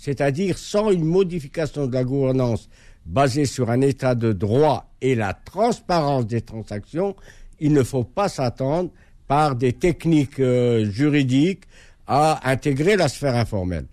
C'est-à-dire 0.00 0.56
sans 0.56 0.90
une 0.90 1.04
modification 1.04 1.86
de 1.86 1.92
la 1.92 2.04
gouvernance 2.04 2.70
basée 3.04 3.44
sur 3.44 3.68
un 3.68 3.82
état 3.82 4.14
de 4.14 4.32
droit 4.32 4.90
et 5.02 5.14
la 5.14 5.34
transparence 5.34 6.26
des 6.26 6.40
transactions, 6.40 7.14
il 7.58 7.74
ne 7.74 7.82
faut 7.82 8.04
pas 8.04 8.30
s'attendre 8.30 8.90
par 9.28 9.56
des 9.56 9.74
techniques 9.74 10.40
euh, 10.40 10.90
juridiques 10.90 11.64
à 12.06 12.50
intégrer 12.50 12.96
la 12.96 13.08
sphère 13.08 13.36
informelle. 13.36 13.84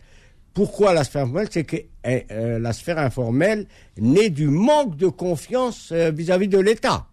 Pourquoi 0.54 0.94
la 0.94 1.04
sphère 1.04 1.24
informelle? 1.24 1.50
C'est 1.52 1.66
que 1.66 1.76
eh, 1.76 2.26
euh, 2.32 2.58
la 2.58 2.72
sphère 2.72 3.00
informelle 3.00 3.68
naît 3.98 4.30
du 4.30 4.48
manque 4.48 4.96
de 4.96 5.08
confiance 5.08 5.90
euh, 5.92 6.10
vis-à-vis 6.12 6.48
de 6.48 6.58
l'État. 6.58 7.08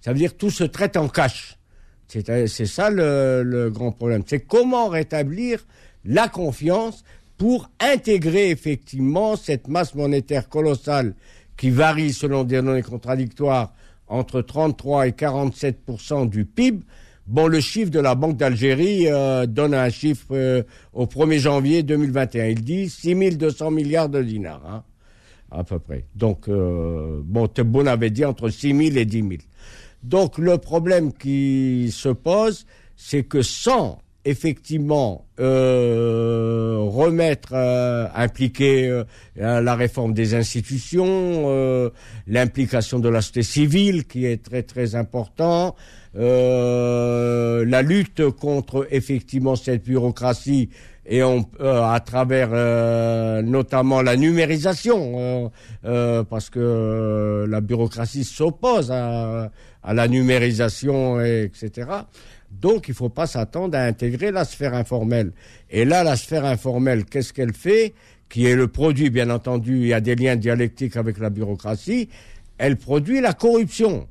Ça 0.00 0.12
veut 0.12 0.18
dire 0.18 0.36
tout 0.36 0.50
se 0.50 0.62
traite 0.62 0.96
en 0.96 1.08
cash. 1.08 1.58
C'est 2.06 2.66
ça 2.66 2.90
le, 2.90 3.42
le, 3.42 3.70
grand 3.70 3.90
problème. 3.90 4.22
C'est 4.24 4.38
comment 4.38 4.86
rétablir 4.86 5.66
la 6.04 6.28
confiance 6.28 7.02
pour 7.36 7.70
intégrer 7.80 8.50
effectivement 8.50 9.36
cette 9.36 9.68
masse 9.68 9.94
monétaire 9.94 10.48
colossale 10.48 11.14
qui 11.56 11.70
varie 11.70 12.12
selon 12.12 12.44
des 12.44 12.60
données 12.62 12.82
contradictoires 12.82 13.72
entre 14.08 14.40
33 14.40 15.08
et 15.08 15.12
47% 15.12 16.28
du 16.28 16.44
PIB, 16.44 16.84
Bon, 17.26 17.48
le 17.48 17.58
chiffre 17.58 17.90
de 17.90 17.98
la 17.98 18.14
Banque 18.14 18.36
d'Algérie 18.36 19.08
euh, 19.08 19.46
donne 19.46 19.74
un 19.74 19.90
chiffre 19.90 20.28
euh, 20.30 20.62
au 20.92 21.06
1er 21.06 21.38
janvier 21.38 21.82
2021. 21.82 22.46
Il 22.46 22.62
dit 22.62 22.88
6200 22.88 23.72
milliards 23.72 24.08
de 24.08 24.22
dinars, 24.22 24.62
hein, 24.64 24.84
à 25.50 25.64
peu 25.64 25.80
près. 25.80 26.04
Donc, 26.14 26.48
euh, 26.48 27.20
bon, 27.24 27.48
Tebboune 27.48 27.88
avait 27.88 28.10
dit 28.10 28.24
entre 28.24 28.48
6 28.48 28.68
000 28.68 28.96
et 28.96 29.04
10 29.04 29.18
000. 29.18 29.30
Donc, 30.04 30.38
le 30.38 30.56
problème 30.58 31.12
qui 31.12 31.90
se 31.92 32.10
pose, 32.10 32.64
c'est 32.94 33.24
que 33.24 33.42
sans 33.42 33.98
effectivement 34.26 35.24
euh, 35.38 36.78
remettre, 36.80 37.50
euh, 37.52 38.06
impliquer 38.14 38.88
euh, 38.88 39.04
la 39.36 39.74
réforme 39.74 40.12
des 40.12 40.34
institutions, 40.34 41.90
l'implication 42.26 42.98
de 42.98 43.08
la 43.08 43.20
société 43.20 43.42
civile 43.42 44.06
qui 44.06 44.26
est 44.26 44.42
très 44.42 44.62
très 44.62 44.94
important, 44.94 45.76
la 46.14 47.82
lutte 47.82 48.30
contre 48.30 48.88
effectivement 48.90 49.56
cette 49.56 49.84
bureaucratie 49.84 50.70
et 51.08 51.22
on, 51.22 51.46
à 51.60 52.00
travers 52.00 52.50
notamment 53.44 54.02
la 54.02 54.16
numérisation, 54.16 55.52
parce 55.82 56.50
que 56.50 57.44
la 57.48 57.60
bureaucratie 57.60 58.24
s'oppose 58.24 58.90
à, 58.90 59.50
à, 59.86 59.94
la 59.94 60.08
numérisation, 60.08 61.20
etc. 61.20 61.88
Donc, 62.50 62.88
il 62.88 62.92
ne 62.92 62.96
faut 62.96 63.08
pas 63.08 63.26
s'attendre 63.26 63.76
à 63.76 63.82
intégrer 63.82 64.30
la 64.30 64.44
sphère 64.44 64.74
informelle. 64.74 65.32
Et 65.70 65.84
là, 65.84 66.04
la 66.04 66.16
sphère 66.16 66.44
informelle, 66.44 67.04
qu'est-ce 67.04 67.32
qu'elle 67.32 67.54
fait 67.54 67.94
Qui 68.28 68.46
est 68.46 68.54
le 68.54 68.68
produit, 68.68 69.10
bien 69.10 69.30
entendu, 69.30 69.78
il 69.78 69.86
y 69.88 69.94
a 69.94 70.00
des 70.00 70.14
liens 70.14 70.36
dialectiques 70.36 70.96
avec 70.96 71.18
la 71.18 71.30
bureaucratie. 71.30 72.08
Elle 72.58 72.76
produit 72.76 73.20
la 73.20 73.32
corruption. 73.32 74.06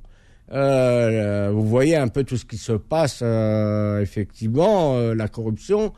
Euh, 0.51 1.49
vous 1.51 1.67
voyez 1.67 1.95
un 1.95 2.07
peu 2.07 2.23
tout 2.23 2.37
ce 2.37 2.45
qui 2.45 2.57
se 2.57 2.73
passe. 2.73 3.19
Euh, 3.21 4.01
effectivement, 4.01 4.95
euh, 4.95 5.15
la 5.15 5.27
corruption 5.27 5.93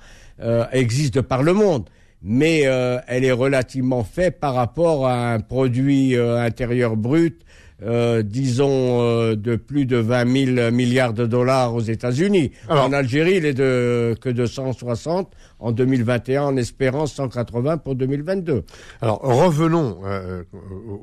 existe 0.71 1.15
de 1.15 1.21
par 1.21 1.41
le 1.41 1.51
monde, 1.51 1.89
mais 2.21 2.59
elle 2.59 3.25
est 3.25 3.31
relativement 3.31 4.03
faite 4.03 4.39
par 4.39 4.53
rapport 4.53 5.07
à 5.07 5.33
un 5.33 5.39
produit 5.39 6.15
intérieur 6.15 6.95
brut 6.95 7.43
euh, 7.83 8.23
disons, 8.23 9.01
euh, 9.01 9.35
de 9.35 9.55
plus 9.55 9.85
de 9.85 9.97
20 9.97 10.55
000 10.55 10.71
milliards 10.71 11.13
de 11.13 11.27
dollars 11.27 11.75
aux 11.75 11.81
États-Unis. 11.81 12.51
En 12.69 12.91
Algérie, 12.91 13.35
il 13.35 13.45
est 13.45 13.53
de, 13.53 14.15
que 14.19 14.29
de 14.29 14.45
160 14.45 15.31
en 15.59 15.71
2021, 15.71 16.43
en 16.43 16.57
espérant 16.57 17.05
180 17.05 17.77
pour 17.77 17.95
2022. 17.95 18.63
Alors, 19.01 19.19
revenons 19.21 19.99
euh, 20.05 20.43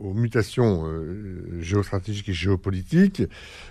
aux, 0.02 0.14
mutations 0.14 0.84
géostratégiques 1.60 2.28
et 2.28 2.32
géopolitiques. 2.32 3.22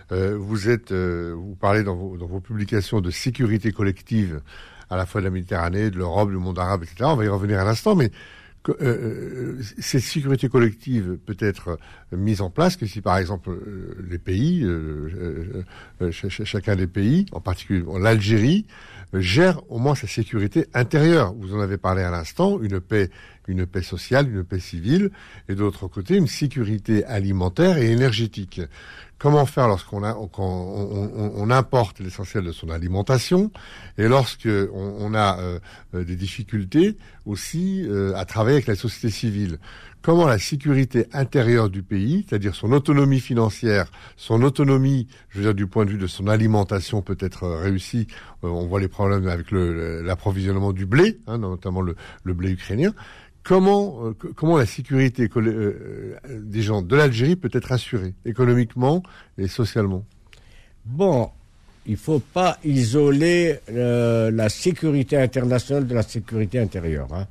vous 0.09 0.69
êtes, 0.69 0.93
vous 0.93 1.55
parlez 1.59 1.83
dans 1.83 1.95
vos, 1.95 2.17
dans 2.17 2.27
vos 2.27 2.39
publications 2.39 3.01
de 3.01 3.11
sécurité 3.11 3.71
collective 3.71 4.41
à 4.89 4.97
la 4.97 5.05
fois 5.05 5.21
de 5.21 5.25
la 5.25 5.31
Méditerranée, 5.31 5.89
de 5.89 5.97
l'Europe, 5.97 6.29
du 6.29 6.37
monde 6.37 6.59
arabe, 6.59 6.83
etc. 6.83 7.05
On 7.05 7.15
va 7.15 7.25
y 7.25 7.27
revenir 7.27 7.59
un 7.59 7.67
instant, 7.67 7.95
mais 7.95 8.11
euh, 8.69 8.75
euh, 8.81 9.61
cette 9.79 10.03
sécurité 10.03 10.47
collective 10.47 11.17
peut 11.25 11.35
être 11.39 11.77
mise 12.11 12.41
en 12.41 12.49
place 12.49 12.77
que 12.77 12.85
si, 12.85 13.01
par 13.01 13.17
exemple, 13.17 13.49
euh, 13.49 13.97
les 14.09 14.17
pays, 14.17 14.65
chacun 16.11 16.75
des 16.75 16.87
pays, 16.87 17.25
en 17.31 17.41
particulier 17.41 17.83
l'Algérie, 17.99 18.65
gère 19.21 19.61
au 19.69 19.79
moins 19.79 19.95
sa 19.95 20.07
sécurité 20.07 20.67
intérieure. 20.73 21.33
Vous 21.33 21.55
en 21.55 21.59
avez 21.59 21.77
parlé 21.77 22.03
à 22.03 22.11
l'instant, 22.11 22.59
une 22.61 22.79
paix, 22.79 23.09
une 23.47 23.65
paix 23.65 23.81
sociale, 23.83 24.29
une 24.29 24.43
paix 24.43 24.59
civile, 24.59 25.11
et 25.49 25.55
d'autre 25.55 25.87
côté, 25.87 26.15
une 26.15 26.27
sécurité 26.27 27.05
alimentaire 27.05 27.77
et 27.77 27.91
énergétique. 27.91 28.61
Comment 29.23 29.45
faire 29.45 29.69
lorsqu'on 29.69 30.03
importe 31.49 31.99
l'essentiel 32.01 32.43
de 32.43 32.51
son 32.51 32.69
alimentation 32.69 33.51
et 33.97 34.09
lorsque 34.09 34.49
on, 34.73 35.13
a 35.13 35.39
euh, 35.39 35.59
euh, 35.93 36.03
des 36.03 36.17
difficultés 36.17 36.97
aussi 37.25 37.87
euh, 37.87 38.13
à 38.17 38.25
travailler 38.25 38.57
avec 38.57 38.67
la 38.67 38.75
société 38.75 39.09
civile? 39.09 39.59
Comment 40.03 40.27
la 40.27 40.37
sécurité 40.37 41.07
intérieure 41.13 41.69
du 41.69 41.81
pays, 41.81 42.25
c'est-à-dire 42.27 42.53
son 42.55 42.73
autonomie 42.73 43.21
financière, 43.21 43.89
son 44.17 44.43
autonomie, 44.43 45.07
je 45.29 45.37
veux 45.37 45.45
dire 45.45 45.55
du 45.55 45.65
point 45.65 45.85
de 45.85 45.91
vue 45.91 45.97
de 45.97 46.07
son 46.07 46.27
alimentation 46.27 47.01
peut 47.01 47.17
être 47.21 47.47
réussie. 47.47 48.07
on 48.41 48.67
voit 48.67 48.81
les 48.81 48.89
problèmes 48.89 49.29
avec 49.29 49.47
l'approvisionnement 49.51 50.73
du 50.73 50.85
blé, 50.85 51.19
hein, 51.25 51.37
notamment 51.37 51.79
le, 51.81 51.95
blé 52.25 52.51
ukrainien 52.51 52.93
comment, 53.43 54.07
euh, 54.07 54.13
comment 54.35 54.57
la 54.57 54.65
sécurité 54.65 55.29
euh, 55.35 55.39
euh, 55.39 56.17
des 56.41 56.61
gens 56.61 56.81
de 56.81 56.95
l'Algérie 56.95 57.35
peut 57.35 57.49
être 57.53 57.71
assurée 57.71 58.13
économiquement 58.25 59.03
et 59.37 59.47
socialement? 59.47 60.03
Bon, 60.85 61.29
il 61.85 61.93
ne 61.93 61.97
faut 61.97 62.19
pas 62.19 62.57
isoler 62.63 63.59
la 63.69 64.49
sécurité 64.49 65.17
internationale 65.17 65.87
de 65.87 65.93
la 65.93 66.03
sécurité 66.03 66.59
intérieure. 66.59 67.07
Hein. 67.13 67.27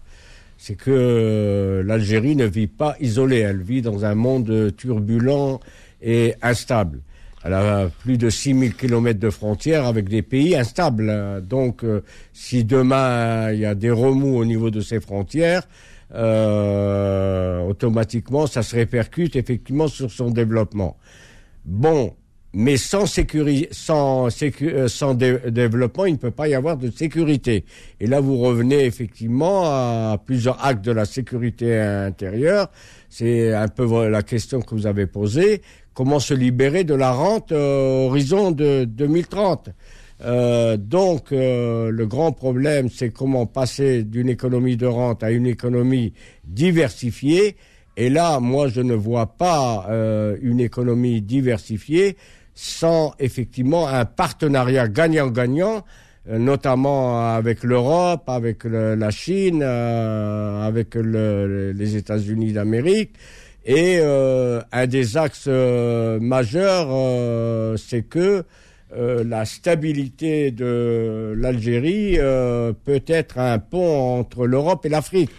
C'est 0.64 0.76
que 0.76 1.82
l'Algérie 1.84 2.36
ne 2.36 2.44
vit 2.44 2.68
pas 2.68 2.94
isolée, 3.00 3.38
elle 3.38 3.62
vit 3.62 3.82
dans 3.82 4.04
un 4.04 4.14
monde 4.14 4.72
turbulent 4.76 5.58
et 6.00 6.36
instable. 6.40 7.00
Elle 7.42 7.54
a 7.54 7.88
plus 7.88 8.16
de 8.16 8.30
6000 8.30 8.76
kilomètres 8.76 9.18
de 9.18 9.30
frontières 9.30 9.86
avec 9.86 10.08
des 10.08 10.22
pays 10.22 10.54
instables. 10.54 11.42
Donc, 11.44 11.82
euh, 11.82 12.04
si 12.32 12.62
demain 12.62 13.50
il 13.50 13.58
y 13.58 13.66
a 13.66 13.74
des 13.74 13.90
remous 13.90 14.36
au 14.36 14.44
niveau 14.44 14.70
de 14.70 14.80
ces 14.80 15.00
frontières, 15.00 15.66
euh, 16.14 17.58
automatiquement, 17.62 18.46
ça 18.46 18.62
se 18.62 18.76
répercute 18.76 19.34
effectivement 19.34 19.88
sur 19.88 20.12
son 20.12 20.30
développement. 20.30 20.96
Bon, 21.64 22.14
mais 22.54 22.76
sans, 22.76 23.06
sécurité, 23.06 23.68
sans, 23.72 24.28
euh, 24.62 24.88
sans 24.88 25.14
développement, 25.14 26.04
il 26.04 26.12
ne 26.12 26.18
peut 26.18 26.30
pas 26.30 26.48
y 26.48 26.54
avoir 26.54 26.76
de 26.76 26.90
sécurité. 26.90 27.64
Et 28.00 28.06
là, 28.06 28.20
vous 28.20 28.36
revenez 28.36 28.84
effectivement 28.84 29.64
à 29.64 30.18
plusieurs 30.24 30.62
actes 30.64 30.84
de 30.84 30.92
la 30.92 31.04
sécurité 31.04 31.78
intérieure. 31.78 32.70
C'est 33.08 33.54
un 33.54 33.68
peu 33.68 34.08
la 34.08 34.22
question 34.22 34.60
que 34.60 34.74
vous 34.74 34.86
avez 34.86 35.06
posée 35.06 35.62
comment 35.94 36.20
se 36.20 36.34
libérer 36.34 36.84
de 36.84 36.94
la 36.94 37.12
rente 37.12 37.52
euh, 37.52 38.06
horizon 38.06 38.50
de 38.50 38.84
2030. 38.84 39.70
Euh, 40.24 40.76
donc 40.76 41.32
euh, 41.32 41.90
le 41.90 42.06
grand 42.06 42.32
problème, 42.32 42.88
c'est 42.88 43.10
comment 43.10 43.46
passer 43.46 44.04
d'une 44.04 44.28
économie 44.28 44.76
de 44.76 44.86
rente 44.86 45.22
à 45.22 45.30
une 45.30 45.46
économie 45.46 46.12
diversifiée. 46.44 47.56
Et 47.96 48.08
là, 48.08 48.40
moi, 48.40 48.68
je 48.68 48.80
ne 48.80 48.94
vois 48.94 49.26
pas 49.26 49.86
une 50.40 50.60
économie 50.60 51.20
diversifiée 51.20 52.16
sans 52.54 53.14
effectivement 53.18 53.88
un 53.88 54.04
partenariat 54.04 54.88
gagnant-gagnant, 54.88 55.84
notamment 56.26 57.34
avec 57.34 57.64
l'Europe, 57.64 58.28
avec 58.28 58.64
la 58.64 59.10
Chine, 59.10 59.62
avec 59.62 60.94
les 60.94 61.96
États-Unis 61.96 62.52
d'Amérique. 62.52 63.16
Et 63.64 63.98
euh, 64.00 64.60
un 64.72 64.86
des 64.86 65.16
axes 65.16 65.44
euh, 65.46 66.18
majeurs, 66.18 66.88
euh, 66.90 67.76
c'est 67.76 68.02
que 68.02 68.44
la 68.94 69.46
stabilité 69.46 70.50
de 70.50 71.32
l'Algérie 71.34 72.18
peut 72.84 73.02
être 73.06 73.38
un 73.38 73.58
pont 73.58 74.18
entre 74.18 74.46
l'Europe 74.46 74.84
et 74.84 74.90
l'Afrique. 74.90 75.30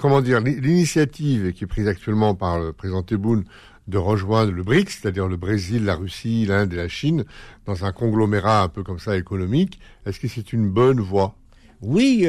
comment 0.00 0.20
dire 0.20 0.40
L'initiative 0.40 1.52
qui 1.52 1.64
est 1.64 1.66
prise 1.66 1.88
actuellement 1.88 2.36
par 2.36 2.60
le 2.60 2.72
président 2.72 3.02
Tebboune 3.02 3.42
de 3.88 3.98
rejoindre 3.98 4.52
le 4.52 4.62
BRICS, 4.62 5.00
c'est-à-dire 5.00 5.26
le 5.26 5.36
Brésil, 5.36 5.84
la 5.84 5.96
Russie, 5.96 6.46
l'Inde 6.46 6.72
et 6.72 6.76
la 6.76 6.88
Chine, 6.88 7.24
dans 7.66 7.84
un 7.84 7.92
conglomérat 7.92 8.62
un 8.62 8.68
peu 8.68 8.84
comme 8.84 9.00
ça 9.00 9.16
économique, 9.16 9.80
est-ce 10.06 10.20
que 10.20 10.28
c'est 10.28 10.52
une 10.52 10.68
bonne 10.68 11.00
voie? 11.00 11.34
Oui, 11.80 12.26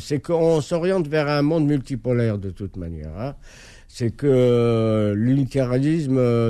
c'est 0.00 0.20
qu'on 0.20 0.60
s'oriente 0.60 1.08
vers 1.08 1.28
un 1.28 1.42
monde 1.42 1.66
multipolaire 1.66 2.38
de 2.38 2.50
toute 2.50 2.76
manière. 2.76 3.16
Hein 3.18 3.34
c'est 3.94 4.10
que 4.10 4.26
euh, 4.26 5.14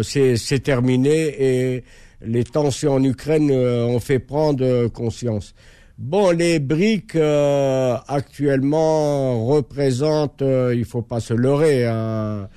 s'est 0.05 0.59
terminé 0.61 1.35
et 1.39 1.85
les 2.25 2.45
tensions 2.45 2.95
en 2.95 3.03
Ukraine 3.03 3.51
euh, 3.51 3.85
ont 3.85 3.99
fait 3.99 4.21
prendre 4.21 4.87
conscience. 4.87 5.57
Bon, 5.99 6.31
les 6.31 6.61
briques 6.61 7.17
euh, 7.17 7.97
actuellement 8.07 9.45
représentent, 9.45 10.45
il 10.73 10.85
faut 10.85 11.03
pas 11.03 11.19
se 11.19 11.35
leurrer. 11.35 11.85
Hein. 11.85 12.49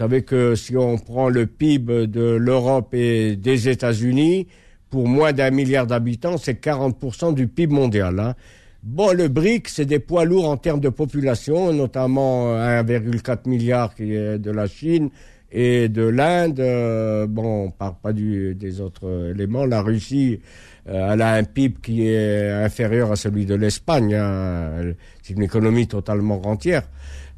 Savez 0.00 0.22
que 0.22 0.54
si 0.54 0.78
on 0.78 0.96
prend 0.96 1.28
le 1.28 1.44
PIB 1.44 2.06
de 2.06 2.22
l'Europe 2.22 2.94
et 2.94 3.36
des 3.36 3.68
États-Unis, 3.68 4.46
pour 4.88 5.06
moins 5.06 5.34
d'un 5.34 5.50
milliard 5.50 5.86
d'habitants, 5.86 6.38
c'est 6.38 6.58
40% 6.58 7.34
du 7.34 7.46
PIB 7.48 7.74
mondial. 7.74 8.18
Hein. 8.18 8.34
Bon, 8.82 9.14
le 9.14 9.28
BRIC, 9.28 9.68
c'est 9.68 9.84
des 9.84 9.98
poids 9.98 10.24
lourds 10.24 10.48
en 10.48 10.56
termes 10.56 10.80
de 10.80 10.88
population, 10.88 11.74
notamment 11.74 12.54
1,4 12.56 13.30
euh, 13.30 13.36
milliard 13.44 13.94
qui 13.94 14.14
est 14.14 14.38
de 14.38 14.50
la 14.50 14.68
Chine 14.68 15.10
et 15.52 15.90
de 15.90 16.04
l'Inde. 16.04 16.60
Euh, 16.60 17.26
bon, 17.26 17.66
on 17.66 17.70
parle 17.70 17.96
pas 18.02 18.14
des 18.14 18.80
autres 18.80 19.32
éléments. 19.34 19.66
La 19.66 19.82
Russie, 19.82 20.40
euh, 20.88 21.12
elle 21.12 21.20
a 21.20 21.34
un 21.34 21.44
PIB 21.44 21.76
qui 21.82 22.06
est 22.06 22.50
inférieur 22.50 23.12
à 23.12 23.16
celui 23.16 23.44
de 23.44 23.54
l'Espagne. 23.54 24.14
Hein. 24.14 24.94
C'est 25.20 25.34
une 25.34 25.42
économie 25.42 25.86
totalement 25.86 26.38
rentière. 26.38 26.84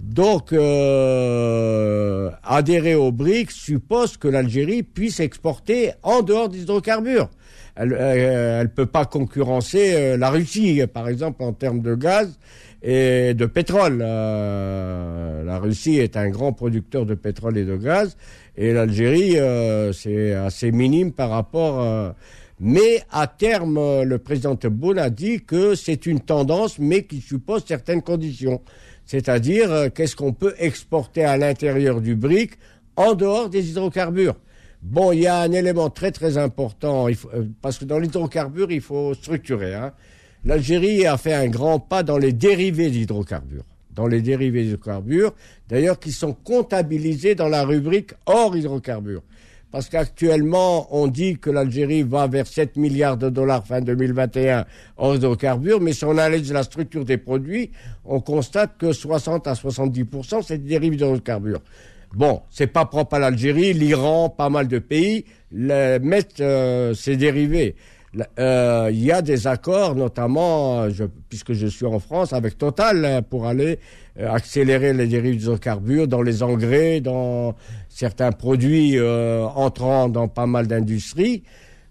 Donc, 0.03 0.53
adhérer 2.43 2.95
au 2.95 3.13
BRIC 3.13 3.51
suppose 3.51 4.17
que 4.17 4.29
l'Algérie 4.29 4.83
puisse 4.83 5.21
exporter 5.21 5.93
en 6.03 6.23
dehors 6.23 6.49
des 6.49 6.63
hydrocarbures 6.63 7.31
elle 7.75 7.89
ne 7.89 7.97
euh, 7.99 8.65
peut 8.67 8.87
pas 8.87 9.05
concurrencer 9.05 9.95
euh, 9.95 10.17
la 10.17 10.31
Russie, 10.31 10.83
par 10.93 11.09
exemple, 11.09 11.43
en 11.43 11.53
termes 11.53 11.81
de 11.81 11.95
gaz 11.95 12.39
et 12.83 13.35
de 13.35 13.47
pétrole. 13.47 14.01
Euh, 14.03 15.43
la 15.45 15.59
Russie 15.59 15.99
est 15.99 16.17
un 16.17 16.29
grand 16.29 16.53
producteur 16.53 17.07
de 17.07 17.15
pétrole 17.15 17.57
et 17.57 17.65
de 17.65 17.77
gaz, 17.77 18.17
et 18.57 18.73
l'Algérie, 18.73 19.37
c'est 19.95 20.35
assez 20.35 20.73
minime 20.73 21.13
par 21.13 21.31
rapport... 21.31 22.15
mais 22.61 23.03
à 23.11 23.27
terme, 23.27 24.03
le 24.03 24.19
président 24.19 24.57
Tebboune 24.57 24.99
a 24.99 25.09
dit 25.09 25.43
que 25.43 25.75
c'est 25.75 26.05
une 26.05 26.21
tendance, 26.21 26.79
mais 26.79 27.05
qui 27.05 27.23
suppose 27.23 27.65
certaines 27.67 28.03
conditions. 28.03 28.61
C'est-à-dire, 29.07 29.93
qu'est-ce 29.95 30.17
qu'on 30.17 30.33
peut 30.33 30.55
exporter 30.59 31.25
à 31.25 31.37
l'intérieur 31.37 32.01
du 32.01 32.15
BRIC 32.15 32.53
en 32.97 33.15
dehors 33.15 33.49
des 33.49 33.71
hydrocarbures 33.71 34.37
Bon, 34.83 35.13
il 35.13 35.21
y 35.21 35.27
a 35.29 35.39
un 35.39 35.53
élément 35.53 35.91
très 35.91 36.11
très 36.11 36.39
important, 36.39 37.09
euh, 37.09 37.15
parce 37.63 37.79
que 37.79 37.85
dans 37.85 38.01
l'hydrocarbure, 38.01 38.73
il 38.73 38.81
faut 38.81 39.15
structurer. 39.15 39.75
Hein. 39.75 39.93
L'Algérie 40.45 41.07
a 41.07 41.17
fait 41.17 41.35
un 41.35 41.47
grand 41.47 41.79
pas 41.79 42.03
dans 42.03 42.19
les 42.19 42.33
dérivés 42.33 42.91
d'hydrocarbures. 42.91 43.65
Dans 43.95 44.09
les 44.09 44.23
dérivés 44.23 44.65
d'hydrocarbures, 44.65 45.35
d'ailleurs, 45.69 46.01
qui 46.01 46.11
sont 46.11 46.33
comptabilisés 46.33 47.37
dans 47.37 47.49
la 47.49 47.65
rubrique 47.65 48.13
hors 48.27 48.57
hydrocarbures. 48.57 49.23
Parce 49.73 49.89
qu'actuellement, 49.89 50.87
on 50.95 51.07
dit 51.07 51.39
que 51.39 51.49
l'Algérie 51.49 52.03
va 52.03 52.27
vers 52.27 52.47
7 52.47 52.77
milliards 52.77 53.17
de 53.17 53.31
dollars 53.31 53.67
fin 53.67 53.81
2021 53.81 54.67
hors 54.99 55.17
hydrocarbures, 55.17 55.81
mais 55.81 55.95
si 55.95 56.05
on 56.05 56.11
analyse 56.11 56.53
la 56.53 56.63
structure 56.63 57.07
des 57.07 57.17
produits, 57.17 57.71
on 58.05 58.21
constate 58.21 58.77
que 58.77 58.93
60 58.93 59.47
à 59.47 59.55
70% 59.55 60.43
c'est 60.47 60.59
des 60.59 60.69
dérivés 60.69 60.97
d'hydrocarbures. 60.97 61.63
Bon, 62.15 62.43
c'est 62.51 62.67
pas 62.67 62.85
propre 62.85 63.15
à 63.15 63.19
l'Algérie, 63.19 63.73
l'Iran, 63.73 64.29
pas 64.29 64.51
mal 64.51 64.69
de 64.69 64.79
pays 64.79 65.25
mettent 65.51 66.41
euh, 66.41 66.93
ces 66.93 67.17
dérivés. 67.17 67.75
Euh, 68.39 68.91
il 68.93 69.03
y 69.03 69.11
a 69.11 69.23
des 69.23 69.47
accords, 69.47 69.95
notamment, 69.95 70.87
puisque 71.29 71.53
je 71.55 71.67
suis 71.67 71.87
en 71.87 71.99
France, 71.99 72.33
avec 72.33 72.59
Total 72.59 73.05
hein, 73.05 73.23
pour 73.23 73.47
aller 73.47 73.79
euh, 74.19 74.31
accélérer 74.31 74.93
les 74.93 75.07
dérives 75.07 75.39
d'hydrocarbures 75.39 76.07
dans 76.07 76.21
les 76.23 76.43
engrais, 76.43 77.01
dans 77.01 77.55
certains 77.89 78.33
produits 78.33 78.99
entrant 79.01 80.09
dans 80.09 80.29
pas 80.29 80.47
mal 80.47 80.67
d'industries. 80.67 81.43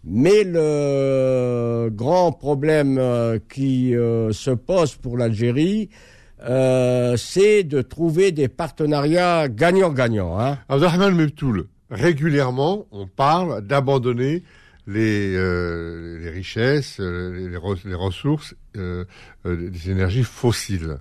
Mais 0.04 0.44
le 0.44 1.90
grand 1.92 2.32
problème 2.32 3.00
qui 3.50 3.92
se 3.94 4.52
pose 4.52 4.96
pour 4.96 5.18
l'Algérie, 5.18 5.90
euh, 6.44 7.18
c'est 7.18 7.64
de 7.64 7.82
trouver 7.82 8.32
des 8.32 8.48
partenariats 8.48 9.48
gagnant-gagnant. 9.48 10.40
Hein. 10.40 10.58
Régulièrement, 11.92 12.88
on 12.92 13.06
parle 13.06 13.62
d'abandonner 13.62 14.44
les, 14.88 15.36
euh, 15.36 16.20
les 16.20 16.30
richesses, 16.30 17.00
euh, 17.00 17.50
les, 17.50 17.96
ressources 17.96 18.56
euh, 18.78 19.06
euh, 19.46 19.70
des 19.70 19.92
énergies 19.92 20.24
fossiles. 20.24 20.98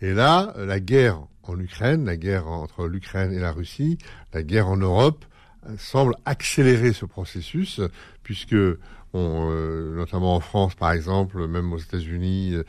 Et 0.00 0.12
là, 0.12 0.54
la 0.58 0.80
guerre 0.80 1.20
en 1.42 1.58
Ukraine, 1.58 2.04
la 2.04 2.16
guerre 2.16 2.48
entre 2.48 2.86
l'Ukraine 2.86 3.32
et 3.32 3.38
la 3.38 3.52
Russie, 3.52 3.98
la 4.32 4.42
guerre 4.42 4.68
en 4.68 4.76
Europe, 4.76 5.24
semble 5.78 6.14
accélérer 6.24 6.92
ce 6.92 7.06
processus, 7.06 7.80
puisque 8.22 8.54
euh, 9.16 9.96
notamment 9.96 10.36
en 10.36 10.40
France 10.40 10.74
par 10.74 10.92
exemple, 10.92 11.46
même 11.46 11.72
aux 11.72 11.78
États-Unis, 11.78 12.54
euh, 12.54 12.62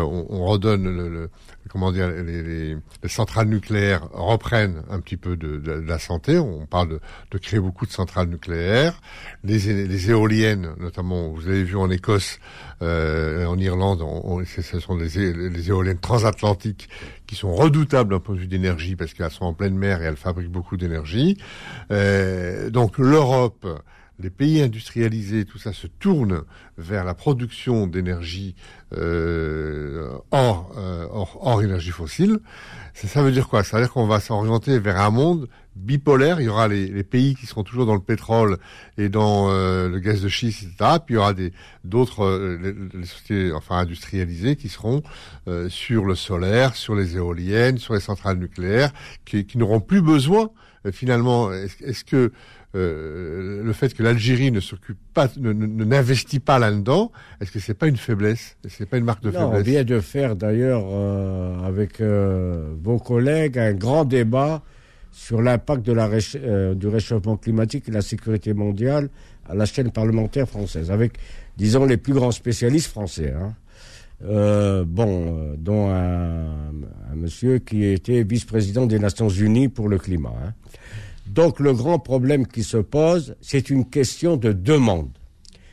on, 0.00 0.26
on, 0.28 0.44
redonne 0.46 0.84
le, 0.84 1.30
comment 1.68 1.92
dire 1.92 2.08
les, 2.08 2.42
les, 2.42 2.74
les, 3.02 3.08
centrales 3.08 3.48
nucléaires 3.48 4.08
reprennent 4.12 4.82
un 4.90 5.00
petit 5.00 5.16
peu 5.16 5.36
de, 5.36 5.58
de, 5.58 5.72
la 5.72 5.98
santé. 5.98 6.38
On 6.38 6.66
parle 6.66 6.88
de, 6.88 7.00
de, 7.30 7.38
créer 7.38 7.60
beaucoup 7.60 7.86
de 7.86 7.92
centrales 7.92 8.28
nucléaires, 8.28 9.00
les, 9.44 9.58
les 9.86 10.10
éoliennes, 10.10 10.74
notamment 10.78 11.28
vous 11.28 11.48
avez 11.48 11.64
vu 11.64 11.76
en 11.76 11.90
Écosse, 11.90 12.38
euh, 12.82 13.46
en 13.46 13.58
Irlande, 13.58 14.02
on, 14.02 14.44
ce 14.44 14.80
sont 14.80 14.96
les 14.96 15.68
éoliennes 15.68 16.00
transatlantiques 16.00 16.88
qui 17.26 17.36
sont 17.36 17.54
redoutables 17.54 18.10
d'un 18.10 18.20
point 18.20 18.34
de 18.34 18.40
vue 18.40 18.46
d'énergie 18.46 18.96
parce 18.96 19.14
qu'elles 19.14 19.30
sont 19.30 19.44
en 19.44 19.54
pleine 19.54 19.76
mer 19.76 20.02
et 20.02 20.04
elles 20.04 20.16
fabriquent 20.16 20.50
beaucoup 20.50 20.76
d'énergie. 20.76 21.38
Euh, 21.90 22.70
donc 22.70 22.98
l'Europe 22.98 23.66
les 24.18 24.30
pays 24.30 24.62
industrialisés, 24.62 25.44
tout 25.44 25.58
ça 25.58 25.72
se 25.72 25.86
tourne 25.86 26.42
vers 26.78 27.04
la 27.04 27.14
production 27.14 27.86
d'énergie 27.86 28.54
euh, 28.96 30.10
hors, 30.30 30.72
euh, 30.76 31.06
hors, 31.10 31.38
hors, 31.40 31.62
énergie 31.62 31.90
fossile, 31.90 32.38
ça, 32.94 33.22
veut 33.22 33.32
dire 33.32 33.48
quoi? 33.48 33.64
Ça 33.64 33.78
veut 33.78 33.84
dire 33.84 33.92
qu'on 33.92 34.06
va 34.06 34.20
s'orienter 34.20 34.78
vers 34.78 35.00
un 35.00 35.10
monde 35.10 35.48
bipolaire. 35.76 36.40
Il 36.40 36.44
y 36.44 36.48
aura 36.48 36.68
les, 36.68 36.88
les, 36.88 37.04
pays 37.04 37.34
qui 37.34 37.46
seront 37.46 37.62
toujours 37.62 37.86
dans 37.86 37.94
le 37.94 38.00
pétrole 38.00 38.58
et 38.98 39.08
dans 39.08 39.50
euh, 39.50 39.88
le 39.88 39.98
gaz 39.98 40.22
de 40.22 40.28
schiste, 40.28 40.62
etc. 40.62 40.98
Puis 41.04 41.14
il 41.14 41.18
y 41.18 41.18
aura 41.18 41.32
d'autres 41.84 42.24
euh, 42.24 42.58
les, 42.60 42.98
les, 42.98 43.06
sociétés 43.06 43.52
enfin 43.52 43.78
industrialisées 43.78 44.56
qui 44.56 44.68
seront 44.68 45.02
euh, 45.48 45.68
sur 45.68 46.04
le 46.04 46.14
solaire, 46.14 46.76
sur 46.76 46.94
les 46.94 47.16
éoliennes, 47.16 47.78
sur 47.78 47.94
les 47.94 48.00
centrales 48.00 48.38
nucléaires, 48.38 48.92
qui, 49.24 49.46
qui 49.46 49.58
n'auront 49.58 49.80
plus 49.80 50.02
besoin 50.02 50.50
finalement. 50.90 51.52
Est-ce 51.52 51.84
est 51.84 52.04
que 52.04 52.32
euh, 52.74 53.62
le 53.62 53.72
fait 53.72 53.92
que 53.92 54.02
l'Algérie 54.02 54.50
ne 54.50 54.60
s'occupe 54.60 54.98
pas, 55.12 55.28
ne, 55.36 55.52
n'investit 55.52 56.40
pas 56.40 56.58
là-dedans, 56.58 57.12
est-ce 57.40 57.50
que 57.50 57.58
c'est 57.58 57.74
pas 57.74 57.86
une 57.86 57.98
faiblesse? 57.98 58.56
C'est 58.68 58.86
pas 58.86 58.96
une 58.96 59.04
marque 59.04 59.22
de 59.22 59.30
non, 59.30 59.50
faiblesse? 59.50 59.60
On 59.60 59.62
vient 59.62 59.84
de 59.84 60.00
faire 60.00 60.36
d'ailleurs 60.36 60.84
euh, 60.86 61.66
avec 61.66 62.00
euh, 62.00 62.74
vos 62.82 62.98
collègues 62.98 63.58
un 63.58 63.74
grand 63.74 64.04
débat 64.04 64.62
sur 65.10 65.42
l'impact 65.42 65.84
de 65.84 65.92
la 65.92 66.06
réch 66.06 66.36
euh, 66.40 66.74
du 66.74 66.88
réchauffement 66.88 67.36
climatique 67.36 67.88
et 67.88 67.92
la 67.92 68.00
sécurité 68.00 68.54
mondiale 68.54 69.10
à 69.46 69.54
la 69.54 69.66
chaîne 69.66 69.90
parlementaire 69.90 70.48
française, 70.48 70.90
avec, 70.90 71.18
disons, 71.58 71.84
les 71.84 71.98
plus 71.98 72.14
grands 72.14 72.30
spécialistes 72.30 72.88
français. 72.88 73.34
Hein. 73.36 73.54
Euh, 74.24 74.84
bon, 74.86 75.54
dont 75.58 75.90
un, 75.90 76.44
un, 77.10 77.16
monsieur 77.16 77.58
qui 77.58 77.84
était 77.84 78.22
vice-président 78.22 78.86
des 78.86 79.00
Nations 79.00 79.28
Unies 79.28 79.68
pour 79.68 79.88
le 79.88 79.98
climat. 79.98 80.32
Hein. 80.42 80.52
Donc 81.26 81.60
le 81.60 81.72
grand 81.72 81.98
problème 81.98 82.46
qui 82.46 82.64
se 82.64 82.76
pose, 82.76 83.36
c'est 83.40 83.70
une 83.70 83.88
question 83.88 84.36
de 84.36 84.52
demande. 84.52 85.10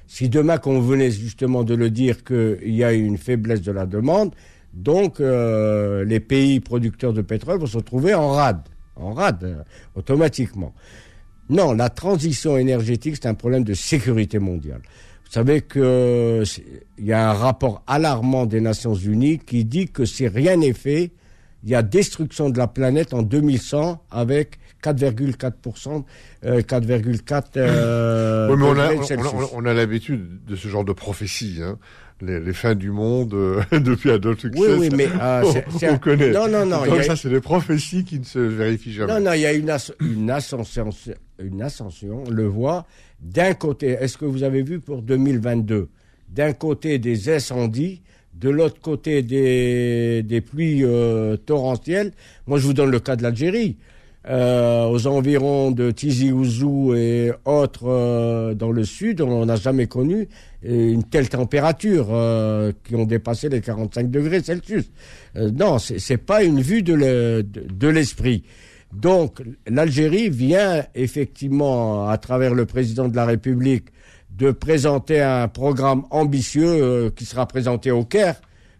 Si 0.07 0.29
demain 0.29 0.57
qu'on 0.57 0.79
venait 0.79 1.11
justement 1.11 1.63
de 1.63 1.75
le 1.75 1.89
dire 1.89 2.23
qu'il 2.23 2.73
y 2.75 2.83
a 2.83 2.93
une 2.93 3.17
faiblesse 3.17 3.61
de 3.61 3.71
la 3.71 3.85
demande, 3.85 4.33
donc 4.73 5.19
euh, 5.19 6.03
les 6.05 6.19
pays 6.19 6.59
producteurs 6.59 7.13
de 7.13 7.21
pétrole 7.21 7.59
vont 7.59 7.67
se 7.67 7.79
trouver 7.79 8.13
en 8.13 8.29
rade, 8.29 8.61
en 8.95 9.13
rade 9.13 9.43
euh, 9.43 9.63
automatiquement. 9.95 10.73
Non, 11.49 11.73
la 11.73 11.89
transition 11.89 12.57
énergétique, 12.57 13.15
c'est 13.15 13.27
un 13.27 13.33
problème 13.33 13.63
de 13.63 13.73
sécurité 13.73 14.37
mondiale. 14.37 14.81
Vous 15.25 15.31
savez 15.31 15.61
qu'il 15.61 16.43
y 16.99 17.11
a 17.11 17.29
un 17.29 17.33
rapport 17.33 17.83
alarmant 17.85 18.45
des 18.45 18.61
Nations 18.61 18.95
Unies 18.95 19.39
qui 19.39 19.65
dit 19.65 19.87
que 19.87 20.05
si 20.05 20.27
rien 20.27 20.57
n'est 20.57 20.73
fait, 20.73 21.11
il 21.63 21.69
y 21.69 21.75
a 21.75 21.81
destruction 21.83 22.49
de 22.49 22.57
la 22.57 22.67
planète 22.67 23.13
en 23.13 23.21
2100 23.21 24.03
avec 24.09 24.59
4,4%, 24.83 26.03
euh, 26.45 26.61
4,4 26.61 27.43
euh, 27.57 28.49
oui, 28.49 28.57
mais 28.57 28.65
on 28.65 28.79
a, 28.79 28.93
on, 28.93 29.49
on 29.53 29.65
a 29.65 29.73
l'habitude 29.73 30.45
de 30.45 30.55
ce 30.55 30.67
genre 30.67 30.85
de 30.85 30.93
prophétie. 30.93 31.59
Hein. 31.61 31.77
Les, 32.21 32.39
les, 32.39 32.53
fins 32.53 32.75
du 32.75 32.91
monde 32.91 33.33
euh, 33.33 33.61
depuis 33.71 34.11
Adolf 34.11 34.43
Hitler. 34.43 34.59
Oui, 34.59 34.67
oui, 34.77 34.89
mais 34.93 35.07
euh, 35.21 35.43
on, 35.43 35.93
on, 35.93 35.97
connaît. 35.97 36.31
Non, 36.31 36.49
non, 36.49 36.65
non. 36.65 36.85
Donc 36.85 37.03
ça, 37.03 37.15
c'est 37.15 37.29
des 37.29 37.39
prophéties 37.39 38.03
qui 38.03 38.19
ne 38.19 38.25
se 38.25 38.39
vérifient 38.39 38.91
jamais. 38.91 39.13
Non, 39.13 39.19
non, 39.21 39.33
il 39.33 39.41
y 39.41 39.45
a 39.45 39.53
une, 39.53 39.69
as 39.69 39.91
une 40.01 40.29
ascension, 40.29 40.89
une 41.41 41.61
ascension. 41.61 42.23
On 42.27 42.29
le 42.29 42.45
voit 42.45 42.85
d'un 43.21 43.53
côté. 43.53 43.91
Est-ce 43.91 44.17
que 44.17 44.25
vous 44.25 44.43
avez 44.43 44.63
vu 44.63 44.81
pour 44.81 45.01
2022 45.01 45.87
D'un 46.29 46.51
côté 46.51 46.99
des 46.99 47.29
incendies 47.33 48.01
de 48.39 48.49
l'autre 48.49 48.79
côté 48.79 49.21
des, 49.21 50.23
des 50.23 50.41
pluies 50.41 50.83
euh, 50.83 51.35
torrentielles. 51.37 52.13
Moi, 52.47 52.57
je 52.57 52.65
vous 52.67 52.73
donne 52.73 52.91
le 52.91 52.99
cas 52.99 53.15
de 53.15 53.23
l'Algérie. 53.23 53.77
Euh, 54.29 54.85
aux 54.85 55.07
environs 55.07 55.71
de 55.71 55.89
Tizi 55.89 56.31
Ouzou 56.31 56.93
et 56.93 57.31
autres 57.45 57.87
euh, 57.87 58.53
dans 58.53 58.71
le 58.71 58.83
sud, 58.83 59.21
on 59.21 59.47
n'a 59.47 59.55
jamais 59.55 59.87
connu 59.87 60.27
une 60.61 61.03
telle 61.03 61.29
température 61.29 62.09
euh, 62.11 62.71
qui 62.83 62.95
ont 62.95 63.05
dépassé 63.05 63.49
les 63.49 63.59
45 63.59 64.11
degrés 64.11 64.43
Celsius. 64.43 64.91
Euh, 65.35 65.49
non, 65.49 65.79
c'est 65.79 66.17
pas 66.17 66.43
une 66.43 66.61
vue 66.61 66.83
de 66.83 67.87
l'esprit. 67.87 68.43
Le, 68.91 68.99
Donc, 68.99 69.41
l'Algérie 69.67 70.29
vient 70.29 70.85
effectivement, 70.93 72.07
à 72.07 72.17
travers 72.19 72.53
le 72.53 72.67
président 72.67 73.07
de 73.07 73.15
la 73.15 73.25
République, 73.25 73.87
de 74.39 74.51
présenter 74.51 75.21
un 75.21 75.47
programme 75.47 76.03
ambitieux 76.11 76.67
euh, 76.67 77.09
qui 77.09 77.25
sera 77.25 77.45
présenté 77.45 77.91
au 77.91 78.05
Caire 78.05 78.35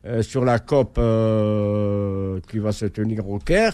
euh, 0.05 0.21
sur 0.21 0.45
la 0.45 0.59
COP 0.59 0.97
euh, 0.97 2.39
qui 2.49 2.59
va 2.59 2.71
se 2.71 2.85
tenir 2.85 3.29
au 3.29 3.39
Caire. 3.39 3.73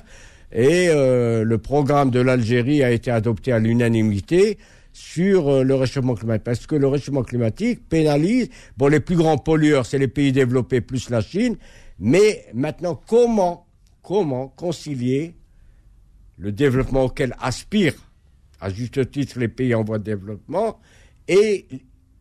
Et 0.57 0.87
le 0.87 1.57
programme 1.57 2.11
de 2.11 2.21
l'Algérie 2.21 2.81
a 2.81 2.89
été 2.89 3.11
adopté 3.11 3.51
à 3.51 3.59
l'unanimité 3.59 4.57
sur 4.93 5.65
le 5.65 5.75
réchauffement 5.75 6.15
climatique. 6.15 6.45
Parce 6.45 6.65
que 6.65 6.75
le 6.75 6.87
réchauffement 6.87 7.23
climatique 7.23 7.89
pénalise, 7.89 8.49
bon, 8.77 8.87
les 8.87 9.01
plus 9.01 9.17
grands 9.17 9.37
pollueurs, 9.37 9.85
c'est 9.85 9.97
les 9.97 10.07
pays 10.07 10.31
développés 10.31 10.79
plus 10.79 11.09
la 11.09 11.19
Chine. 11.19 11.57
Mais 11.99 12.45
maintenant, 12.53 12.95
comment, 13.05 13.67
comment 14.01 14.47
concilier 14.47 15.35
le 16.37 16.53
développement 16.53 17.03
auquel 17.03 17.35
aspirent, 17.41 18.09
à 18.61 18.69
juste 18.69 19.11
titre, 19.11 19.37
les 19.39 19.49
pays 19.49 19.75
en 19.75 19.83
voie 19.83 19.99
de 19.99 20.05
développement 20.05 20.79
et 21.27 21.67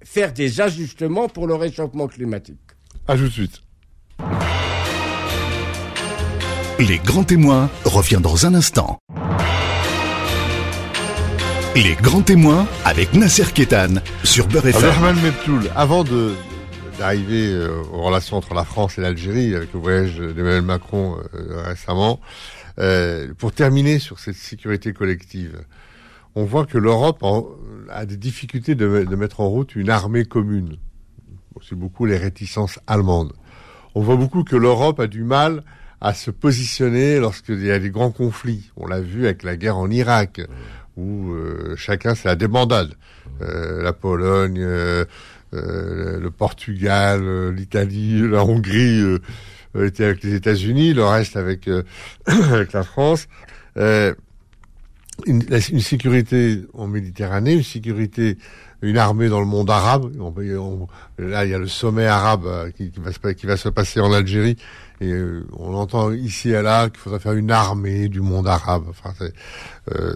faire 0.03 0.33
des 0.33 0.61
ajustements 0.61 1.29
pour 1.29 1.47
le 1.47 1.55
réchauffement 1.55 2.09
climatique? 2.09 2.59
À 3.07 3.17
tout 3.17 3.23
de 3.23 3.29
suite. 3.29 3.63
Les 6.81 6.99
grands 6.99 7.23
témoins 7.23 7.71
revient 7.85 8.19
dans 8.21 8.47
un 8.47 8.55
instant. 8.55 8.99
Les 11.77 11.95
grands 11.95 12.23
témoins 12.23 12.67
avec 12.85 13.15
Nasser 13.15 13.45
Kétan 13.55 14.01
sur 14.25 14.49
Beurre 14.49 14.67
FM. 14.67 14.85
Abdelrahman 14.85 15.23
Mebtoul, 15.23 15.71
avant 15.77 16.03
de 16.03 16.33
d'arriver 16.99 17.53
euh, 17.53 17.81
aux 17.93 18.03
relations 18.03 18.37
entre 18.37 18.55
la 18.55 18.65
France 18.65 18.99
et 18.99 19.03
l'Algérie 19.03 19.55
avec 19.55 19.73
le 19.73 19.79
voyage 19.79 20.17
d'Emmanuel 20.19 20.63
Macron 20.63 21.17
euh, 21.35 21.63
récemment, 21.63 22.19
euh, 22.81 23.33
pour 23.39 23.53
terminer 23.53 24.01
sur 24.01 24.19
cette 24.19 24.35
sécurité 24.35 24.93
collective, 24.93 25.65
on 26.35 26.45
voit 26.45 26.67
que 26.67 26.79
l'Europe 26.79 27.25
a 27.89 28.05
des 28.05 28.17
difficultés 28.17 28.75
de, 28.75 29.05
de, 29.05 29.17
mettre 29.17 29.41
en 29.41 29.49
route 29.49 29.77
une 29.77 29.91
armée 29.91 30.25
commune. 30.25 30.79
C'est 31.63 31.77
beaucoup 31.77 32.05
les 32.05 32.19
réticences 32.19 32.81
allemandes. 32.89 33.33
On 33.95 34.03
voit 34.03 34.17
beaucoup 34.17 34.43
que 34.43 34.57
l'Europe 34.57 34.99
a 34.99 35.07
du 35.07 35.23
mal 35.23 35.63
à 36.01 36.15
se 36.15 36.31
positionner 36.31 37.19
lorsqu'il 37.19 37.65
y 37.65 37.71
a 37.71 37.79
des 37.79 37.91
grands 37.91 38.11
conflits. 38.11 38.71
On 38.77 38.87
l'a 38.87 39.01
vu 39.01 39.25
avec 39.25 39.43
la 39.43 39.57
guerre 39.57 39.79
en 39.79 39.91
Irak, 39.91 40.41
où 40.97 41.33
euh, 41.33 41.75
chacun 41.77 42.15
c'est 42.15 42.29
la 42.29 42.37
débandade. 42.37 42.95
Euh, 43.43 43.83
la 43.83 43.93
Pologne, 43.93 44.61
euh, 44.61 45.05
le 45.53 46.31
Portugal, 46.31 47.51
l'Italie, 47.51 48.21
la 48.29 48.45
Hongrie 48.45 49.03
étaient 49.75 50.05
avec 50.05 50.23
les 50.23 50.35
États-Unis, 50.35 50.95
le 50.95 51.05
reste 51.05 51.37
avec, 51.37 51.69
avec 52.27 52.73
la 52.73 52.83
France. 52.83 53.29
Euh, 53.77 54.15
une, 55.27 55.43
une, 55.71 55.81
sécurité 55.81 56.63
en 56.75 56.89
Méditerranée, 56.89 57.55
une 57.55 57.63
sécurité, 57.63 58.37
une 58.83 58.99
armée 58.99 59.29
dans 59.29 59.41
le 59.41 59.47
monde 59.47 59.71
arabe. 59.71 60.13
Là, 61.19 61.45
il 61.45 61.51
y 61.51 61.55
a 61.55 61.59
le 61.59 61.69
sommet 61.69 62.07
arabe 62.07 62.73
qui, 62.77 62.91
qui, 62.91 63.01
va 63.01 63.35
qui 63.35 63.47
va 63.47 63.57
se 63.57 63.69
passer 63.69 64.01
en 64.01 64.13
Algérie. 64.13 64.57
Et 65.01 65.11
euh, 65.11 65.47
on 65.53 65.75
entend 65.75 66.13
ici 66.13 66.51
et 66.51 66.63
là 66.63 66.89
qu'il 66.89 66.99
faudrait 66.99 67.19
faire 67.19 67.33
une 67.33 67.51
armée 67.51 68.09
du 68.09 68.21
monde 68.21 68.47
arabe. 68.47 68.85
Euh, 69.93 70.15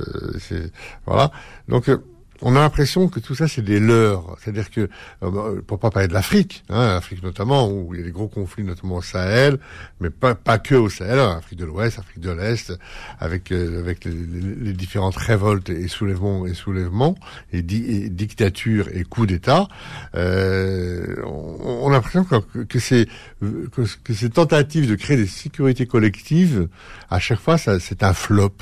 voilà. 1.04 1.30
Donc, 1.68 1.88
euh, 1.88 1.98
on 2.42 2.56
a 2.56 2.60
l'impression 2.60 3.08
que 3.08 3.20
tout 3.20 3.34
ça 3.34 3.48
c'est 3.48 3.62
des 3.62 3.80
leurs, 3.80 4.36
c'est-à-dire 4.40 4.70
que 4.70 4.88
euh, 5.22 5.60
pour 5.62 5.78
pas 5.78 5.90
parler 5.90 6.08
de 6.08 6.12
l'Afrique, 6.12 6.64
hein, 6.68 6.94
l'Afrique 6.94 7.22
notamment 7.22 7.68
où 7.70 7.94
il 7.94 8.00
y 8.00 8.02
a 8.02 8.06
des 8.06 8.12
gros 8.12 8.28
conflits 8.28 8.64
notamment 8.64 8.96
au 8.96 9.02
Sahel, 9.02 9.58
mais 10.00 10.10
pas 10.10 10.34
pas 10.34 10.58
que 10.58 10.74
au 10.74 10.88
Sahel, 10.88 11.18
hein, 11.18 11.36
Afrique 11.38 11.58
de 11.58 11.64
l'Ouest, 11.64 11.98
Afrique 11.98 12.20
de 12.20 12.30
l'Est, 12.30 12.72
avec 13.18 13.52
euh, 13.52 13.80
avec 13.80 14.04
les, 14.04 14.72
différentes 14.72 15.16
révoltes 15.16 15.70
et 15.70 15.88
soulèvements 15.88 16.46
et 16.46 16.54
soulèvements 16.54 17.16
et, 17.52 17.62
di 17.62 17.84
et 17.88 18.08
dictatures 18.08 18.88
et 18.92 19.04
coups 19.04 19.28
d'État, 19.28 19.68
euh, 20.14 21.16
on, 21.24 21.88
a 21.88 21.92
l'impression 21.92 22.24
que, 22.24 22.36
que 22.64 22.78
que, 22.78 23.82
que, 24.04 24.14
ces 24.14 24.30
tentatives 24.30 24.88
de 24.88 24.94
créer 24.94 25.16
des 25.16 25.26
sécurités 25.26 25.86
collectives, 25.86 26.68
à 27.10 27.18
chaque 27.18 27.40
fois, 27.40 27.58
c'est 27.58 28.02
un 28.02 28.12
flop 28.12 28.54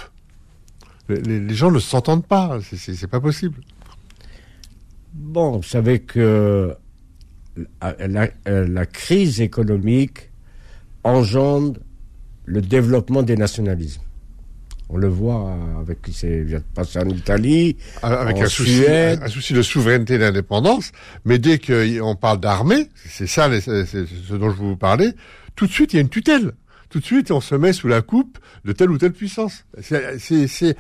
les, 1.08 1.40
les 1.40 1.54
gens 1.54 1.70
ne 1.70 1.78
s'entendent 1.78 2.26
pas, 2.26 2.58
c'est 2.62 3.06
pas 3.06 3.20
possible. 3.20 3.60
Bon, 5.12 5.56
vous 5.56 5.62
savez 5.62 6.00
que 6.00 6.74
la, 7.80 7.96
la, 8.06 8.28
la, 8.66 8.86
crise 8.86 9.40
économique 9.40 10.30
engendre 11.04 11.80
le 12.44 12.60
développement 12.60 13.22
des 13.22 13.36
nationalismes. 13.36 14.02
On 14.88 14.98
le 14.98 15.08
voit 15.08 15.56
avec 15.80 16.02
qui 16.02 16.12
de 16.26 16.62
passer 16.74 17.00
en 17.00 17.08
Italie, 17.08 17.76
avec 18.02 18.36
en 18.36 18.42
un, 18.42 18.46
souci, 18.46 18.76
Suède. 18.76 19.20
un 19.22 19.28
souci 19.28 19.52
de 19.52 19.62
souveraineté 19.62 20.14
et 20.14 20.18
d'indépendance. 20.18 20.92
Mais 21.24 21.38
dès 21.38 21.58
qu'on 21.58 22.14
parle 22.14 22.38
d'armée, 22.38 22.88
c'est 23.08 23.26
ça 23.26 23.48
les, 23.48 23.60
ce 23.62 24.34
dont 24.34 24.50
je 24.50 24.56
vous 24.56 24.76
parlais, 24.76 25.12
tout 25.56 25.66
de 25.66 25.72
suite 25.72 25.92
il 25.92 25.96
y 25.96 25.98
a 25.98 26.02
une 26.02 26.08
tutelle. 26.08 26.52
Tout 26.88 27.00
de 27.00 27.04
suite 27.04 27.30
on 27.30 27.40
se 27.40 27.54
met 27.54 27.72
sous 27.72 27.88
la 27.88 28.02
coupe 28.02 28.38
de 28.64 28.72
telle 28.72 28.90
ou 28.90 28.98
telle 28.98 29.12
puissance. 29.12 29.64
C'est 29.80 30.76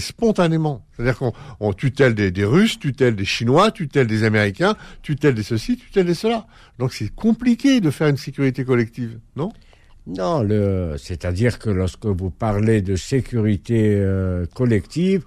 spontanément. 0.00 0.84
C'est-à-dire 0.96 1.18
qu'on 1.18 1.32
on 1.60 1.72
tutelle 1.72 2.14
des, 2.14 2.30
des, 2.30 2.44
Russes, 2.44 2.78
tutelle 2.78 3.14
des 3.14 3.24
Chinois, 3.24 3.70
tutelle 3.70 4.06
des 4.06 4.24
Américains, 4.24 4.76
tutelle 5.02 5.34
des 5.34 5.42
ceci, 5.42 5.76
tutelle 5.76 6.06
des 6.06 6.14
cela. 6.14 6.46
Donc 6.78 6.92
c'est 6.92 7.14
compliqué 7.14 7.80
de 7.80 7.90
faire 7.90 8.08
une 8.08 8.16
sécurité 8.16 8.64
collective, 8.64 9.18
non? 9.36 9.52
Non, 10.08 10.42
c'est-à-dire 10.96 11.58
que 11.58 11.68
lorsque 11.68 12.06
vous 12.06 12.30
parlez 12.30 12.80
de 12.80 12.96
sécurité 12.96 13.96
euh, 13.96 14.46
collective, 14.54 15.24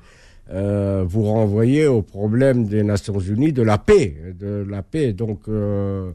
euh, 0.53 1.05
vous 1.07 1.23
renvoyez 1.23 1.87
au 1.87 2.01
problème 2.01 2.65
des 2.65 2.83
Nations 2.83 3.19
Unies 3.19 3.53
de 3.53 3.61
la 3.61 3.77
paix, 3.77 4.17
de 4.37 4.65
la 4.67 4.81
paix. 4.81 5.13
Donc, 5.13 5.41
euh, 5.47 6.11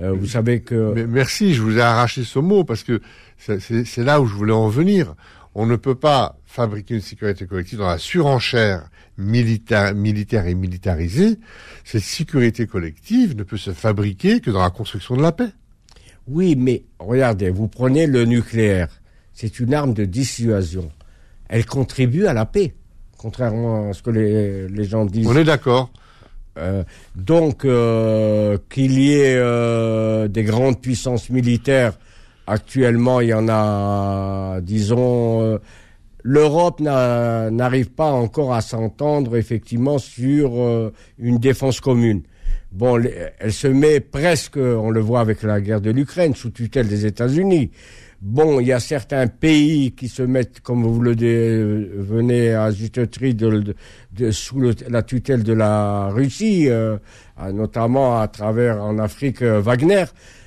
euh, 0.00 0.12
vous 0.12 0.26
savez 0.26 0.60
que. 0.60 1.04
merci, 1.06 1.54
je 1.54 1.60
vous 1.60 1.76
ai 1.78 1.82
arraché 1.82 2.24
ce 2.24 2.38
mot 2.38 2.64
parce 2.64 2.82
que 2.82 3.00
c'est 3.36 3.98
là 3.98 4.20
où 4.20 4.26
je 4.26 4.34
voulais 4.34 4.52
en 4.52 4.68
venir. 4.68 5.14
On 5.54 5.66
ne 5.66 5.76
peut 5.76 5.94
pas 5.94 6.38
fabriquer 6.46 6.94
une 6.94 7.00
sécurité 7.00 7.46
collective 7.46 7.78
dans 7.78 7.88
la 7.88 7.98
surenchère 7.98 8.88
militaire, 9.18 9.94
militaire 9.94 10.46
et 10.46 10.54
militarisée. 10.54 11.38
Cette 11.84 12.02
sécurité 12.02 12.66
collective 12.66 13.36
ne 13.36 13.42
peut 13.42 13.58
se 13.58 13.72
fabriquer 13.72 14.40
que 14.40 14.50
dans 14.50 14.62
la 14.62 14.70
construction 14.70 15.16
de 15.16 15.22
la 15.22 15.30
paix. 15.32 15.50
Oui, 16.26 16.56
mais 16.56 16.84
regardez, 16.98 17.50
vous 17.50 17.68
prenez 17.68 18.06
le 18.06 18.24
nucléaire. 18.24 18.88
C'est 19.34 19.60
une 19.60 19.74
arme 19.74 19.92
de 19.92 20.06
dissuasion. 20.06 20.90
Elle 21.48 21.66
contribue 21.66 22.26
à 22.26 22.32
la 22.32 22.46
paix 22.46 22.72
contrairement 23.24 23.88
à 23.88 23.94
ce 23.94 24.02
que 24.02 24.10
les, 24.10 24.84
gens 24.84 25.06
disent. 25.06 25.26
On 25.26 25.34
est 25.34 25.44
d'accord. 25.44 25.90
Euh, 26.58 26.84
donc, 27.16 27.64
euh, 27.64 28.58
qu'il 28.68 29.00
y 29.00 29.14
ait 29.14 29.36
euh, 29.38 30.28
des 30.28 30.44
grandes 30.44 30.78
puissances 30.78 31.30
militaires, 31.30 31.94
actuellement, 32.46 33.22
il 33.22 33.28
y 33.30 33.34
en 33.34 33.48
a, 33.48 34.60
disons, 34.60 35.58
l'Europe 36.22 36.80
n'arrive 36.80 37.92
pas 37.92 38.10
encore 38.10 38.52
à 38.52 38.60
s'entendre 38.60 39.38
effectivement 39.38 39.96
sur 39.96 40.92
une 41.18 41.38
défense 41.38 41.80
commune. 41.80 42.24
Bon, 42.72 43.02
elle 43.38 43.52
se 43.54 43.68
met 43.68 44.00
presque, 44.00 44.58
on 44.58 44.90
le 44.90 45.00
voit 45.00 45.20
avec 45.20 45.42
la 45.42 45.62
guerre 45.62 45.80
de 45.80 45.90
l'Ukraine, 45.90 46.34
sous 46.34 46.50
tutelle 46.50 46.88
des 46.88 47.06
États-Unis. 47.06 47.70
Bon, 48.20 48.60
il 48.60 48.66
y 48.66 48.72
a 48.72 48.80
certains 48.80 49.26
pays 49.26 49.92
qui 49.92 50.08
se 50.08 50.22
mettent, 50.22 50.60
comme 50.60 50.84
vous 50.84 51.00
le 51.00 51.14
venez 51.98 52.54
à 52.54 52.70
juste 52.70 52.98
de, 52.98 53.74
de, 54.12 54.30
sous 54.30 54.60
la 54.88 55.02
tutelle 55.02 55.42
de 55.42 55.52
la 55.52 56.08
Russie, 56.08 56.68
euh, 56.68 56.96
notamment 57.52 58.20
à 58.20 58.28
travers 58.28 58.82
en 58.82 58.98
Afrique 58.98 59.42
euh, 59.42 59.60
Wagner. 59.60 60.04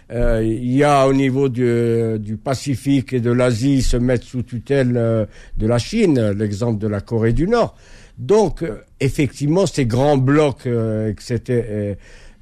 Euh, 0.09 0.41
il 0.43 0.71
y 0.71 0.83
a 0.83 1.07
au 1.07 1.13
niveau 1.13 1.49
du, 1.49 2.17
du 2.19 2.37
Pacifique 2.37 3.11
et 3.11 3.19
de 3.19 3.31
l'Asie 3.31 3.81
se 3.81 3.97
mettent 3.97 4.23
sous 4.23 4.43
tutelle 4.43 4.93
de 4.93 5.67
la 5.67 5.77
Chine, 5.77 6.31
l'exemple 6.31 6.79
de 6.79 6.87
la 6.87 7.01
Corée 7.01 7.33
du 7.33 7.47
Nord. 7.47 7.75
Donc, 8.17 8.63
effectivement, 8.99 9.67
ces 9.67 9.85
grands 9.85 10.17
blocs, 10.17 10.65
etc., 10.65 11.97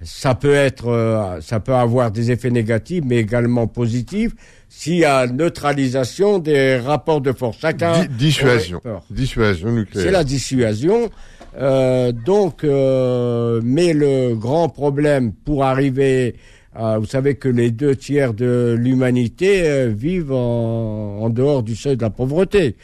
ça 0.06 0.36
peut 0.36 0.54
être, 0.54 1.40
ça 1.42 1.60
peut 1.60 1.74
avoir 1.74 2.12
des 2.12 2.32
effets 2.32 2.52
négatifs, 2.52 3.04
mais 3.06 3.18
également 3.18 3.68
positifs 3.68 4.32
s'il 4.70 4.98
y 4.98 5.06
a 5.06 5.26
neutralisation 5.28 6.40
des 6.40 6.78
rapports 6.78 7.22
de 7.22 7.32
force. 7.32 7.58
Chacun 7.60 8.06
dissuasion, 8.06 8.82
dissuasion 9.10 9.72
nucléaire. 9.72 10.06
C'est 10.06 10.12
la 10.12 10.24
dissuasion. 10.24 11.10
Euh, 11.58 12.12
donc, 12.12 12.64
euh, 12.64 13.62
mais 13.64 13.94
le 13.94 14.36
grand 14.36 14.68
problème 14.68 15.32
pour 15.32 15.64
arriver, 15.64 16.36
à, 16.74 17.00
vous 17.00 17.06
savez 17.06 17.36
que 17.36 17.48
les 17.48 17.72
deux 17.72 17.96
tiers 17.96 18.34
de 18.34 18.76
l'humanité 18.78 19.62
euh, 19.66 19.94
vivent 19.96 20.34
en, 20.34 21.20
en, 21.22 21.30
dehors 21.30 21.64
du 21.64 21.76
seuil 21.76 21.96
de 21.96 22.02
la 22.02 22.10
pauvreté. 22.10 22.76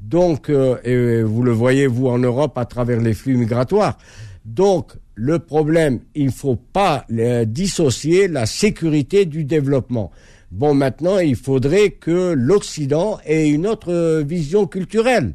Donc, 0.00 0.48
euh, 0.48 0.76
et 0.84 1.22
vous 1.22 1.42
le 1.42 1.50
voyez 1.50 1.88
vous 1.88 2.06
en 2.06 2.18
Europe 2.18 2.56
à 2.56 2.64
travers 2.64 3.00
les 3.00 3.14
flux 3.14 3.36
migratoires. 3.36 3.98
Donc, 4.44 4.92
le 5.22 5.38
problème, 5.38 6.00
il 6.14 6.26
ne 6.26 6.30
faut 6.30 6.56
pas 6.56 7.04
dissocier 7.44 8.26
la 8.26 8.46
sécurité 8.46 9.26
du 9.26 9.44
développement. 9.44 10.10
Bon, 10.50 10.72
maintenant, 10.72 11.18
il 11.18 11.36
faudrait 11.36 11.90
que 11.90 12.32
l'Occident 12.32 13.20
ait 13.26 13.50
une 13.50 13.66
autre 13.66 14.22
vision 14.22 14.66
culturelle. 14.66 15.34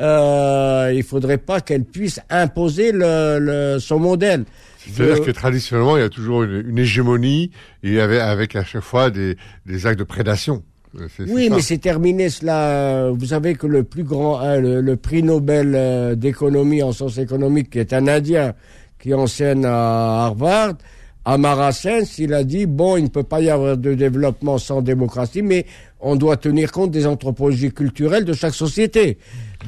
Euh, 0.00 0.90
il 0.94 1.02
faudrait 1.02 1.36
pas 1.36 1.60
qu'elle 1.60 1.84
puisse 1.84 2.20
imposer 2.30 2.90
le, 2.94 3.76
son 3.80 3.98
modèle. 3.98 4.44
C'est-à-dire 4.78 5.22
que 5.22 5.30
traditionnellement, 5.30 5.98
il 5.98 6.00
y 6.00 6.06
a 6.06 6.08
toujours 6.08 6.44
une, 6.44 6.78
hégémonie 6.78 7.50
et 7.82 8.00
avec, 8.00 8.20
avec 8.20 8.56
à 8.56 8.64
chaque 8.64 8.82
fois 8.82 9.10
des, 9.10 9.36
des 9.66 9.84
actes 9.84 9.98
de 9.98 10.04
prédation. 10.04 10.62
Oui, 11.28 11.50
mais 11.50 11.60
c'est 11.60 11.76
terminé 11.76 12.30
cela. 12.30 13.10
Vous 13.10 13.26
savez 13.26 13.56
que 13.56 13.66
le 13.66 13.84
plus 13.84 14.04
grand, 14.04 14.40
hein, 14.40 14.58
le, 14.58 14.96
prix 14.96 15.22
Nobel 15.22 15.74
euh, 15.74 16.14
d'économie 16.14 16.82
en 16.82 16.92
sciences 16.92 17.18
économiques, 17.18 17.68
qui 17.68 17.78
est 17.78 17.92
un 17.92 18.08
Indien 18.08 18.54
qui 18.98 19.14
enseigne 19.14 19.64
à 19.64 20.26
Harvard, 20.26 20.74
Amarasens, 21.24 22.18
il 22.18 22.32
a 22.32 22.42
dit, 22.42 22.64
bon, 22.64 22.96
il 22.96 23.04
ne 23.04 23.08
peut 23.08 23.22
pas 23.22 23.42
y 23.42 23.50
avoir 23.50 23.76
de 23.76 23.92
développement 23.92 24.56
sans 24.56 24.80
démocratie, 24.80 25.42
mais 25.42 25.66
on 26.00 26.16
doit 26.16 26.38
tenir 26.38 26.72
compte 26.72 26.90
des 26.90 27.06
anthropologies 27.06 27.70
culturelles 27.70 28.24
de 28.24 28.32
chaque 28.32 28.54
société. 28.54 29.18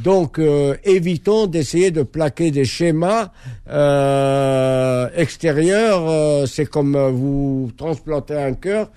Donc, 0.02 0.38
euh, 0.38 0.74
évitons 0.84 1.46
d'essayer 1.46 1.90
de 1.90 2.02
plaquer 2.02 2.50
des 2.50 2.64
schémas 2.64 3.30
euh, 3.68 5.08
extérieurs. 5.14 6.08
Euh, 6.08 6.46
c'est 6.46 6.64
comme 6.66 6.96
vous 6.96 7.70
transplantez 7.76 8.36
un 8.36 8.54
cœur 8.54 8.90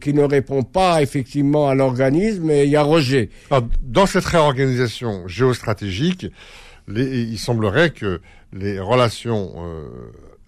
qui 0.00 0.14
ne 0.14 0.22
répond 0.22 0.62
pas 0.62 1.02
effectivement 1.02 1.68
à 1.68 1.74
l'organisme 1.74 2.50
et 2.50 2.64
il 2.64 2.70
y 2.70 2.76
a 2.76 2.82
rejet. 2.82 3.28
dans 3.82 4.06
cette 4.06 4.24
réorganisation 4.24 5.28
géostratégique, 5.28 6.28
il 6.88 7.38
semblerait 7.38 7.90
que 7.90 8.22
les 8.52 8.80
relations 8.80 9.54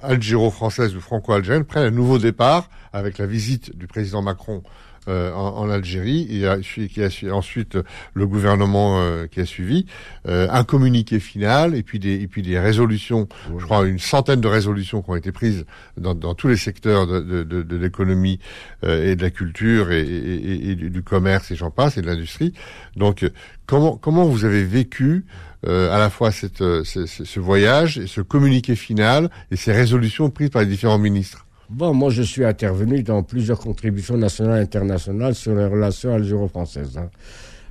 algéro-française 0.00 0.96
ou 0.96 1.00
franco-algérienne 1.00 1.64
prennent 1.64 1.84
un 1.84 1.90
nouveau 1.90 2.18
départ 2.18 2.68
avec 2.92 3.18
la 3.18 3.26
visite 3.26 3.76
du 3.76 3.86
président 3.86 4.22
Macron 4.22 4.62
euh, 5.08 5.32
en, 5.32 5.68
Algérie. 5.70 6.28
Et 6.30 6.88
qui 6.88 7.02
a 7.02 7.34
ensuite 7.34 7.78
le 8.14 8.26
gouvernement 8.26 9.00
euh, 9.00 9.26
qui 9.26 9.40
a 9.40 9.46
suivi 9.46 9.86
euh, 10.28 10.46
un 10.50 10.64
communiqué 10.64 11.20
final 11.20 11.74
et 11.74 11.82
puis 11.82 11.98
des 11.98 12.20
et 12.20 12.26
puis 12.26 12.42
des 12.42 12.58
résolutions. 12.58 13.28
Je 13.58 13.64
crois 13.64 13.86
une 13.86 13.98
centaine 13.98 14.40
de 14.40 14.48
résolutions 14.48 15.02
qui 15.02 15.10
ont 15.10 15.16
été 15.16 15.32
prises 15.32 15.64
dans, 15.96 16.14
dans 16.14 16.34
tous 16.34 16.48
les 16.48 16.56
secteurs 16.56 17.06
de, 17.06 17.20
de, 17.20 17.42
de, 17.42 17.62
de 17.62 17.76
l'économie 17.76 18.38
et 18.82 19.16
de 19.16 19.22
la 19.22 19.30
culture 19.30 19.92
et, 19.92 20.02
et, 20.02 20.70
et, 20.70 20.74
du 20.74 21.02
commerce 21.02 21.50
et 21.50 21.56
j'en 21.56 21.70
passe 21.70 21.96
et 21.96 22.02
de 22.02 22.06
l'industrie. 22.06 22.52
Donc 22.96 23.24
comment 23.66 23.96
comment 23.96 24.24
vous 24.24 24.44
avez 24.44 24.64
vécu 24.64 25.24
euh, 25.64 25.94
à 25.94 25.98
la 25.98 26.10
fois 26.10 26.32
cette, 26.32 26.60
euh, 26.60 26.82
ce, 26.82 27.06
ce, 27.06 27.38
voyage 27.38 27.96
et 27.96 28.08
ce 28.08 28.20
communiqué 28.20 28.74
final 28.74 29.30
et 29.52 29.56
ces 29.56 29.72
résolutions 29.72 30.28
prises 30.28 30.50
par 30.50 30.62
les 30.62 30.68
différents 30.68 30.98
ministres? 30.98 31.46
Bon, 31.72 31.94
moi 31.94 32.10
je 32.10 32.20
suis 32.22 32.44
intervenu 32.44 33.02
dans 33.02 33.22
plusieurs 33.22 33.58
contributions 33.58 34.18
nationales 34.18 34.58
et 34.58 34.62
internationales 34.64 35.34
sur 35.34 35.54
les 35.54 35.64
relations 35.64 36.12
algéro-françaises. 36.12 36.98
Hein. 36.98 37.08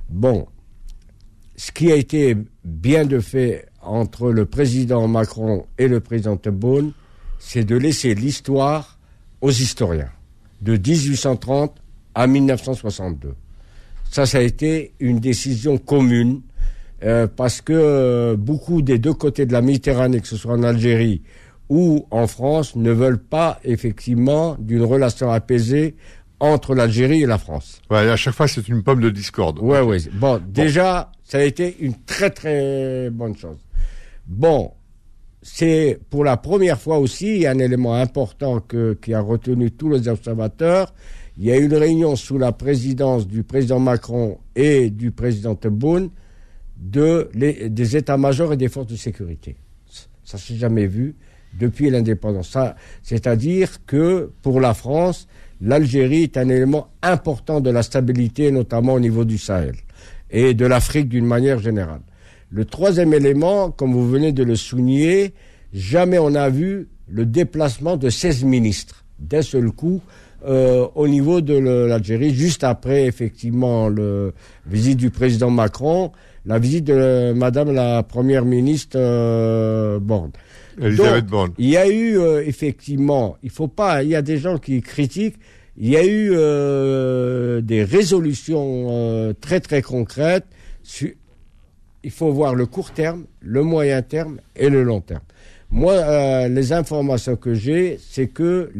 Bon, 0.08 0.48
ce 1.54 1.70
qui 1.70 1.92
a 1.92 1.94
été 1.94 2.36
bien 2.64 3.08
fait 3.20 3.66
entre 3.80 4.32
le 4.32 4.44
président 4.44 5.06
Macron 5.06 5.66
et 5.78 5.86
le 5.86 6.00
président 6.00 6.36
Tebboune, 6.36 6.92
c'est 7.38 7.62
de 7.62 7.76
laisser 7.76 8.16
l'histoire 8.16 8.98
aux 9.40 9.52
historiens, 9.52 10.10
de 10.62 10.72
1830 10.72 11.72
à 12.16 12.26
1962. 12.26 13.36
Ça, 14.10 14.26
ça 14.26 14.38
a 14.38 14.40
été 14.40 14.94
une 14.98 15.20
décision 15.20 15.78
commune 15.78 16.40
euh, 17.04 17.28
parce 17.28 17.60
que 17.60 17.72
euh, 17.72 18.36
beaucoup 18.36 18.82
des 18.82 18.98
deux 18.98 19.14
côtés 19.14 19.46
de 19.46 19.52
la 19.52 19.62
Méditerranée, 19.62 20.20
que 20.20 20.26
ce 20.26 20.36
soit 20.36 20.54
en 20.54 20.64
Algérie 20.64 21.22
ou 21.72 22.06
en 22.10 22.26
France, 22.26 22.76
ne 22.76 22.90
veulent 22.90 23.22
pas 23.22 23.58
effectivement 23.64 24.56
d'une 24.58 24.82
relation 24.82 25.30
apaisée 25.30 25.96
entre 26.38 26.74
l'Algérie 26.74 27.22
et 27.22 27.26
la 27.26 27.38
France. 27.38 27.80
Ouais, 27.90 28.10
à 28.10 28.16
chaque 28.16 28.34
fois, 28.34 28.46
c'est 28.46 28.68
une 28.68 28.82
pomme 28.82 29.00
de 29.00 29.08
discorde. 29.08 29.58
Ouais, 29.58 29.80
ouais. 29.80 29.96
Bon, 30.12 30.38
déjà, 30.46 31.10
ça 31.24 31.38
a 31.38 31.42
été 31.42 31.74
une 31.80 31.94
très 32.04 32.28
très 32.28 33.08
bonne 33.08 33.34
chose. 33.34 33.56
Bon, 34.26 34.72
c'est 35.40 35.98
pour 36.10 36.24
la 36.24 36.36
première 36.36 36.78
fois 36.78 36.98
aussi 36.98 37.46
un 37.46 37.58
élément 37.58 37.94
important 37.94 38.60
que, 38.60 38.92
qui 39.00 39.14
a 39.14 39.20
retenu 39.22 39.70
tous 39.70 39.88
les 39.88 40.08
observateurs. 40.08 40.92
Il 41.38 41.46
y 41.46 41.52
a 41.52 41.56
eu 41.56 41.64
une 41.64 41.74
réunion 41.74 42.16
sous 42.16 42.36
la 42.36 42.52
présidence 42.52 43.26
du 43.26 43.44
président 43.44 43.78
Macron 43.78 44.36
et 44.54 44.90
du 44.90 45.10
président 45.10 45.54
Tebboune 45.54 46.10
de 46.76 47.30
des 47.34 47.96
états-majors 47.96 48.52
et 48.52 48.58
des 48.58 48.68
forces 48.68 48.88
de 48.88 48.96
sécurité. 48.96 49.56
Ça 50.22 50.36
s'est 50.36 50.56
jamais 50.56 50.86
vu 50.86 51.16
depuis 51.58 51.90
l'indépendance. 51.90 52.56
C'est-à-dire 53.02 53.84
que 53.86 54.30
pour 54.42 54.60
la 54.60 54.74
France, 54.74 55.28
l'Algérie 55.60 56.24
est 56.24 56.36
un 56.36 56.48
élément 56.48 56.88
important 57.02 57.60
de 57.60 57.70
la 57.70 57.82
stabilité, 57.82 58.50
notamment 58.50 58.94
au 58.94 59.00
niveau 59.00 59.24
du 59.24 59.38
Sahel 59.38 59.74
et 60.30 60.54
de 60.54 60.66
l'Afrique 60.66 61.08
d'une 61.08 61.26
manière 61.26 61.58
générale. 61.58 62.00
Le 62.50 62.64
troisième 62.64 63.14
élément, 63.14 63.70
comme 63.70 63.92
vous 63.92 64.08
venez 64.08 64.32
de 64.32 64.42
le 64.42 64.56
souligner, 64.56 65.34
jamais 65.72 66.18
on 66.18 66.34
a 66.34 66.48
vu 66.48 66.88
le 67.08 67.26
déplacement 67.26 67.96
de 67.96 68.08
16 68.10 68.44
ministres 68.44 69.04
d'un 69.18 69.42
seul 69.42 69.70
coup 69.70 70.00
euh, 70.44 70.86
au 70.94 71.06
niveau 71.06 71.40
de 71.40 71.54
l'Algérie, 71.54 72.34
juste 72.34 72.64
après 72.64 73.04
effectivement 73.06 73.88
la 73.88 74.30
visite 74.66 74.98
du 74.98 75.10
président 75.10 75.50
Macron, 75.50 76.10
la 76.44 76.58
visite 76.58 76.84
de 76.84 77.32
Madame 77.32 77.72
la 77.72 78.02
Première 78.02 78.44
ministre 78.44 78.96
euh, 78.98 80.00
Borne. 80.00 80.32
Elisabeth 80.80 81.26
Borne. 81.26 81.52
Il 81.58 81.68
y 81.68 81.76
a 81.76 81.88
eu 81.88 82.18
euh, 82.18 82.42
effectivement, 82.44 83.36
il 83.42 83.50
faut 83.50 83.68
pas, 83.68 84.02
il 84.02 84.10
y 84.10 84.14
a 84.14 84.22
des 84.22 84.38
gens 84.38 84.58
qui 84.58 84.80
critiquent, 84.80 85.36
il 85.76 85.88
y 85.88 85.96
a 85.96 86.04
eu 86.04 86.32
euh, 86.32 87.60
des 87.60 87.82
résolutions 87.84 89.34
très 89.40 89.60
très 89.60 89.82
concrètes. 89.82 90.46
il 92.04 92.10
faut 92.10 92.30
voir 92.32 92.54
le 92.54 92.66
court 92.66 92.92
terme, 92.92 93.24
le 93.40 93.62
moyen 93.62 94.02
terme 94.02 94.38
et 94.56 94.68
le 94.68 94.82
long 94.82 95.00
terme. 95.00 95.22
Moi, 95.70 96.48
les 96.48 96.72
informations 96.74 97.36
que 97.36 97.54
j'ai, 97.54 97.98
c'est 97.98 98.26
que 98.26 98.70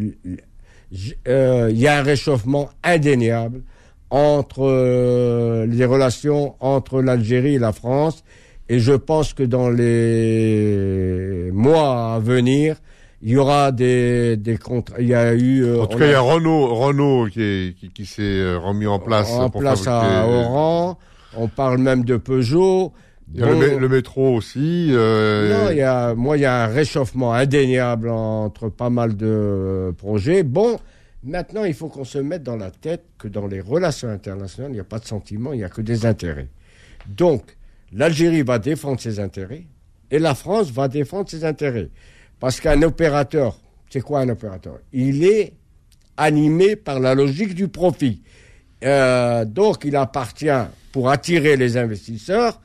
euh, 1.26 1.68
il 1.70 1.78
y 1.78 1.88
a 1.88 1.98
un 1.98 2.02
réchauffement 2.02 2.70
indéniable 2.82 3.62
entre 4.10 4.64
euh, 4.64 5.66
les 5.66 5.86
relations 5.86 6.54
entre 6.60 7.00
l'Algérie 7.00 7.54
et 7.54 7.58
la 7.58 7.72
France. 7.72 8.24
Et 8.72 8.78
je 8.78 8.94
pense 8.94 9.34
que 9.34 9.42
dans 9.42 9.68
les 9.68 11.50
mois 11.52 12.14
à 12.14 12.18
venir, 12.20 12.76
il 13.20 13.32
y 13.32 13.36
aura 13.36 13.70
des, 13.70 14.38
des 14.38 14.56
contrats. 14.56 14.96
Il 14.98 15.08
y 15.08 15.14
a 15.14 15.34
eu. 15.34 15.62
Euh, 15.62 15.82
en 15.82 15.86
tout 15.86 15.98
cas, 15.98 16.06
il 16.06 16.12
y 16.12 16.14
a 16.14 16.22
Renault, 16.22 16.74
Renault 16.74 17.26
qui, 17.30 17.76
qui, 17.78 17.90
qui 17.90 18.06
s'est 18.06 18.54
remis 18.54 18.86
en 18.86 18.98
place. 18.98 19.30
En 19.30 19.50
place 19.50 19.86
à 19.86 20.26
Oran. 20.26 20.98
On 21.36 21.48
parle 21.48 21.80
même 21.80 22.02
de 22.02 22.16
Peugeot. 22.16 22.94
Il 23.34 23.40
y 23.40 23.42
a 23.42 23.52
le, 23.52 23.88
métro 23.90 24.34
aussi. 24.34 24.88
Euh... 24.90 25.64
Non, 25.64 25.70
il 25.70 25.76
y 25.76 25.82
a, 25.82 26.14
moi, 26.14 26.38
il 26.38 26.40
y 26.40 26.46
a 26.46 26.64
un 26.64 26.66
réchauffement 26.68 27.34
indéniable 27.34 28.08
entre 28.08 28.70
pas 28.70 28.88
mal 28.88 29.16
de 29.18 29.92
projets. 29.98 30.44
Bon, 30.44 30.78
maintenant, 31.24 31.64
il 31.64 31.74
faut 31.74 31.88
qu'on 31.88 32.04
se 32.04 32.18
mette 32.18 32.42
dans 32.42 32.56
la 32.56 32.70
tête 32.70 33.04
que 33.18 33.28
dans 33.28 33.46
les 33.46 33.60
relations 33.60 34.08
internationales, 34.08 34.70
il 34.70 34.76
n'y 34.76 34.80
a 34.80 34.84
pas 34.84 34.98
de 34.98 35.04
sentiments, 35.04 35.52
il 35.52 35.58
n'y 35.58 35.64
a 35.64 35.68
que 35.68 35.82
des 35.82 36.06
intérêts. 36.06 36.48
Donc, 37.06 37.42
l'Algérie 37.92 38.42
va 38.42 38.58
défendre 38.58 39.00
ses 39.00 39.20
intérêts 39.20 39.66
et 40.10 40.18
la 40.18 40.34
France 40.34 40.70
va 40.70 40.88
défendre 40.88 41.28
ses 41.28 41.44
intérêts. 41.44 41.88
Parce 42.40 42.60
qu'un 42.60 42.82
opérateur, 42.82 43.58
c'est 43.90 44.00
quoi 44.00 44.20
un 44.20 44.28
opérateur? 44.28 44.78
Il 44.92 45.24
est 45.24 45.54
animé 46.16 46.76
par 46.76 47.00
la 47.00 47.14
logique 47.14 47.54
du 47.54 47.68
profit. 47.68 48.22
Euh, 48.84 49.44
donc, 49.44 49.84
il 49.84 49.96
appartient, 49.96 50.48
pour 50.90 51.08
attirer 51.08 51.56
les 51.56 51.76
investisseurs, 51.76 52.60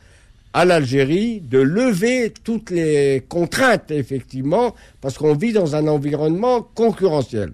à 0.54 0.66
l'Algérie 0.66 1.40
de 1.40 1.60
lever 1.60 2.34
toutes 2.44 2.72
les 2.72 3.24
contraintes, 3.30 3.92
effectivement, 3.92 4.74
parce 5.02 5.18
qu'on 5.18 5.36
vit 5.36 5.54
dans 5.54 5.76
un 5.76 5.88
environnement 5.88 6.62
concurrentiel. 6.62 7.54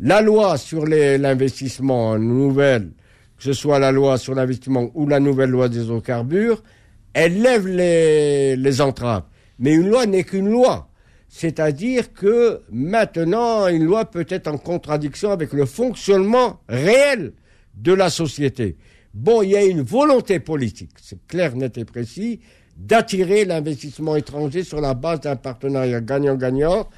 La 0.00 0.22
loi 0.22 0.56
sur 0.56 0.86
l'investissement 0.86 2.18
nouvelle, 2.18 2.90
que 3.36 3.44
ce 3.44 3.52
soit 3.52 3.78
la 3.78 3.92
loi 3.92 4.16
sur 4.16 4.34
l'investissement 4.34 4.90
ou 4.94 5.06
la 5.06 5.20
nouvelle 5.20 5.50
loi 5.50 5.68
des 5.68 5.82
hydrocarbures, 5.82 6.62
elle 7.14 7.40
lève 7.40 7.66
les, 7.66 8.56
les 8.56 8.80
entraves. 8.80 9.24
Mais 9.58 9.72
une 9.74 9.88
loi 9.88 10.06
n'est 10.06 10.24
qu'une 10.24 10.48
loi. 10.48 10.88
C'est-à-dire 11.28 12.12
que 12.12 12.60
maintenant, 12.70 13.66
une 13.68 13.84
loi 13.84 14.04
peut 14.04 14.26
être 14.28 14.48
en 14.48 14.58
contradiction 14.58 15.30
avec 15.30 15.52
le 15.52 15.64
fonctionnement 15.64 16.60
réel 16.68 17.32
de 17.74 17.92
la 17.92 18.10
société. 18.10 18.76
Bon, 19.14 19.42
il 19.42 19.50
y 19.50 19.56
a 19.56 19.64
une 19.64 19.82
volonté 19.82 20.40
politique, 20.40 20.90
c'est 21.00 21.26
clair, 21.26 21.54
net 21.56 21.78
et 21.78 21.84
précis, 21.84 22.40
d'attirer 22.76 23.44
l'investissement 23.44 24.16
étranger 24.16 24.64
sur 24.64 24.80
la 24.80 24.94
base 24.94 25.20
d'un 25.20 25.36
partenariat 25.36 26.00
gagnant-gagnant. 26.00 26.88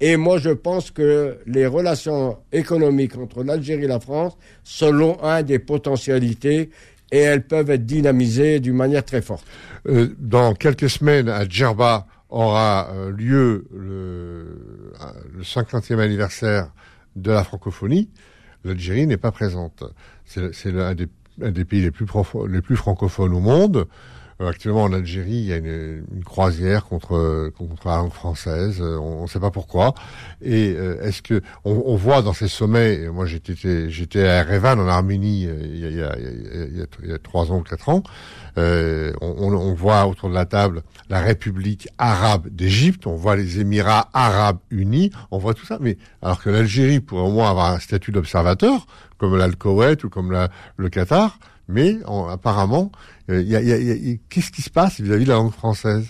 Et 0.00 0.16
moi, 0.16 0.38
je 0.38 0.50
pense 0.50 0.90
que 0.90 1.38
les 1.46 1.66
relations 1.66 2.38
économiques 2.52 3.16
entre 3.16 3.44
l'Algérie 3.44 3.84
et 3.84 3.88
la 3.88 4.00
France 4.00 4.36
sont 4.64 5.18
un 5.22 5.42
des 5.42 5.58
potentialités 5.58 6.70
et 7.14 7.18
elles 7.18 7.46
peuvent 7.46 7.70
être 7.70 7.86
dynamisées 7.86 8.58
d'une 8.58 8.74
manière 8.74 9.04
très 9.04 9.22
forte. 9.22 9.46
Euh, 9.86 10.08
dans 10.18 10.52
quelques 10.54 10.90
semaines, 10.90 11.28
à 11.28 11.48
Djerba 11.48 12.08
aura 12.28 12.90
euh, 12.90 13.12
lieu 13.12 13.66
le, 13.72 14.92
le 15.32 15.42
50e 15.42 16.00
anniversaire 16.00 16.72
de 17.14 17.30
la 17.30 17.44
francophonie. 17.44 18.10
L'Algérie 18.64 19.06
n'est 19.06 19.16
pas 19.16 19.30
présente. 19.30 19.84
C'est 20.24 20.76
un 20.76 20.94
des 20.94 21.64
pays 21.64 21.82
les 21.82 21.92
plus 21.92 22.76
francophones 22.76 23.32
au 23.32 23.40
monde. 23.40 23.86
Euh, 24.40 24.48
actuellement, 24.48 24.84
en 24.84 24.92
Algérie, 24.92 25.30
il 25.30 25.46
y 25.46 25.52
a 25.52 25.56
une, 25.56 26.04
une 26.14 26.24
croisière 26.24 26.84
contre, 26.86 27.50
contre 27.56 27.86
la 27.86 27.96
langue 27.96 28.12
française. 28.12 28.78
Euh, 28.80 28.98
on 28.98 29.22
ne 29.22 29.26
sait 29.26 29.40
pas 29.40 29.50
pourquoi. 29.50 29.94
Et 30.42 30.74
euh, 30.76 31.02
est-ce 31.02 31.22
que 31.22 31.40
on, 31.64 31.82
on, 31.86 31.96
voit 31.96 32.22
dans 32.22 32.32
ces 32.32 32.48
sommets 32.48 33.08
Moi, 33.08 33.26
j'étais 33.26 33.54
j'étais 33.88 34.26
à 34.26 34.40
Erevan 34.40 34.80
en 34.80 34.88
Arménie 34.88 35.42
il 35.42 35.78
y, 35.78 36.02
a, 36.02 36.16
il, 36.18 37.08
y 37.08 37.12
a, 37.12 37.18
trois 37.18 37.52
ans 37.52 37.58
ou 37.58 37.62
quatre 37.62 37.88
ans. 37.88 38.02
Euh, 38.56 39.12
on, 39.20 39.52
on, 39.52 39.74
voit 39.74 40.06
autour 40.06 40.28
de 40.28 40.34
la 40.34 40.46
table 40.46 40.82
la 41.08 41.20
République 41.20 41.88
arabe 41.98 42.48
d'Égypte, 42.48 43.06
on 43.06 43.16
voit 43.16 43.34
les 43.34 43.58
Émirats 43.58 44.08
arabes 44.12 44.58
unis, 44.70 45.10
on 45.32 45.38
voit 45.38 45.54
tout 45.54 45.66
ça. 45.66 45.78
Mais 45.80 45.98
alors 46.22 46.40
que 46.40 46.50
l'Algérie 46.50 47.00
pourrait 47.00 47.22
au 47.22 47.32
moins 47.32 47.50
avoir 47.50 47.72
un 47.72 47.80
statut 47.80 48.12
d'observateur, 48.12 48.86
comme 49.18 49.36
l'Al-Koweït 49.36 50.04
ou 50.04 50.08
comme 50.08 50.30
la, 50.30 50.50
le 50.76 50.88
Qatar, 50.88 51.38
mais 51.68 51.96
apparemment, 52.30 52.90
euh, 53.30 53.42
qu'est-ce 54.28 54.50
qui 54.50 54.62
se 54.62 54.70
passe 54.70 55.00
vis-à-vis 55.00 55.24
de 55.24 55.30
la 55.30 55.36
langue 55.36 55.52
française? 55.52 56.06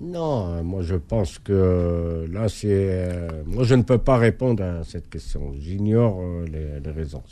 Non, 0.00 0.62
moi 0.62 0.82
je 0.82 0.94
pense 0.94 1.38
que 1.38 2.26
là 2.30 2.48
c'est. 2.48 2.68
Euh, 2.70 3.42
moi 3.46 3.64
je 3.64 3.74
ne 3.74 3.82
peux 3.82 3.98
pas 3.98 4.16
répondre 4.16 4.62
à 4.62 4.84
cette 4.84 5.10
question. 5.10 5.52
J'ignore 5.58 6.20
euh, 6.20 6.46
les, 6.82 6.90
raisons. 6.90 7.22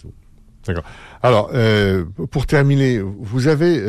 D'accord. 0.67 0.85
Alors, 1.23 1.53
pour 2.33 2.47
terminer, 2.47 2.99
vous 2.99 3.47
avez 3.47 3.81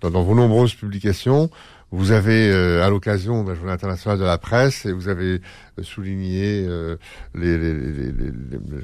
dans, 0.00 0.22
vos 0.22 0.34
nombreuses 0.34 0.74
publications, 0.74 1.50
vous 1.94 2.10
avez, 2.12 2.50
à 2.80 2.90
l'occasion 2.90 3.44
de 3.44 3.50
la 3.50 3.54
Journée 3.54 3.72
internationale 3.72 4.18
de 4.18 4.24
la 4.24 4.38
presse, 4.38 4.86
et 4.86 4.92
vous 4.92 5.08
avez 5.08 5.40
souligner 5.82 6.64
euh, 6.68 6.96
les, 7.34 7.58
les, 7.58 7.72
les, 7.74 8.32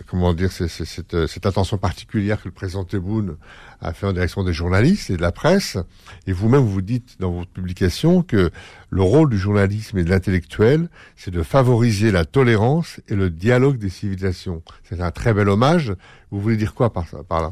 comment 0.07 0.35
dire 0.35 0.51
cette, 0.51 1.14
euh, 1.14 1.27
cette, 1.27 1.46
attention 1.46 1.79
particulière 1.79 2.42
que 2.42 2.49
le 2.49 2.55
président 2.55 2.85
Tebboune 2.85 3.37
a 3.81 3.92
fait 3.92 4.07
en 4.07 4.12
direction 4.12 4.42
des 4.42 4.53
journalistes 4.53 5.11
et 5.11 5.16
de 5.16 5.23
la 5.23 5.33
presse. 5.33 5.79
Et 6.27 6.33
vous-même, 6.33 6.62
vous 6.62 6.83
dites 6.83 7.16
dans 7.20 7.31
votre 7.31 7.51
publication 7.51 8.23
que 8.23 8.51
le 8.90 9.03
rôle 9.03 9.31
du 9.31 9.38
journalisme 9.38 9.99
et 9.99 10.05
de 10.05 10.11
l'intellectuel, 10.11 10.88
c'est 11.16 11.31
de 11.31 11.42
favoriser 11.42 12.11
la 12.11 12.25
tolérance 12.25 13.01
et 13.09 13.14
le 13.14 13.31
dialogue 13.31 13.79
des 13.79 13.90
civilisations. 13.90 14.62
C'est 14.83 15.01
un 15.01 15.11
très 15.11 15.33
bel 15.33 15.49
hommage. 15.49 15.94
Vous 16.31 16.40
voulez 16.40 16.57
dire 16.57 16.75
quoi 16.75 16.92
par, 16.92 17.07
par 17.29 17.42
là? 17.42 17.51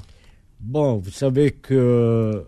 Bon, 0.60 0.96
vous 0.96 1.10
savez 1.10 1.52
que 1.52 2.44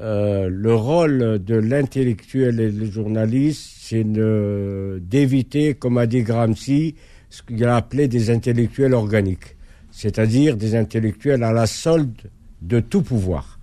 euh, 0.00 0.48
le 0.50 0.74
rôle 0.74 1.42
de 1.44 1.54
l'intellectuel 1.54 2.60
et 2.60 2.70
du 2.70 2.90
journaliste, 2.90 3.70
c'est 3.80 4.04
d'éviter, 4.04 5.74
comme 5.74 5.98
a 5.98 6.06
dit 6.06 6.22
Gramsci, 6.22 6.94
ce 7.30 7.42
qu'il 7.42 7.64
a 7.64 7.76
appelé 7.76 8.08
des 8.08 8.30
intellectuels 8.30 8.94
organiques, 8.94 9.56
c'est-à-dire 9.90 10.56
des 10.56 10.74
intellectuels 10.74 11.42
à 11.42 11.52
la 11.52 11.66
solde 11.66 12.30
de 12.62 12.80
tout 12.80 13.02
pouvoir. 13.02 13.58